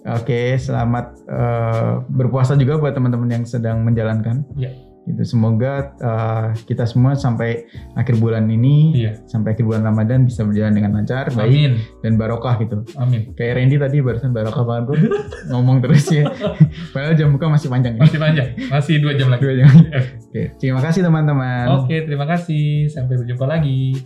Oke, 0.00 0.56
selamat 0.56 1.06
eh, 1.28 1.92
berpuasa 2.08 2.56
juga 2.56 2.80
buat 2.80 2.96
teman-teman 2.96 3.28
yang 3.30 3.44
sedang 3.44 3.84
menjalankan. 3.84 4.48
Iya. 4.56 4.72
Gitu, 5.00 5.22
semoga 5.26 5.92
eh, 5.96 6.46
kita 6.64 6.84
semua 6.84 7.12
sampai 7.12 7.68
akhir 7.92 8.16
bulan 8.16 8.48
ini, 8.48 8.96
Iya. 8.96 9.12
sampai 9.26 9.52
akhir 9.52 9.64
bulan 9.64 9.82
Ramadan 9.82 10.24
bisa 10.24 10.44
berjalan 10.44 10.72
dengan 10.72 10.96
lancar, 10.96 11.28
baik 11.32 11.52
Amin. 11.52 11.72
dan 12.00 12.16
barokah 12.16 12.56
gitu. 12.60 12.80
Amin. 12.96 13.32
Kayak 13.36 13.60
Randy 13.60 13.76
tadi 13.76 13.96
barusan 14.00 14.32
barokah 14.32 14.64
banget 14.64 14.82
bro, 14.88 14.96
ngomong 15.52 15.84
terus 15.84 16.04
ya. 16.08 16.24
Padahal 16.96 17.16
jam 17.16 17.32
buka 17.32 17.48
masih 17.48 17.68
panjang 17.68 17.96
ya. 17.96 18.00
Masih 18.00 18.18
panjang. 18.20 18.48
Masih 18.68 18.94
dua 19.04 19.12
jam 19.16 19.28
lagi. 19.28 19.42
Dua 19.44 19.54
jam. 19.56 19.68
Oke, 20.30 20.42
terima 20.56 20.80
kasih 20.80 21.00
teman-teman. 21.02 21.64
Oke, 21.80 21.96
terima 22.08 22.24
kasih. 22.24 22.88
Sampai 22.88 23.20
berjumpa 23.20 23.44
lagi. 23.44 23.98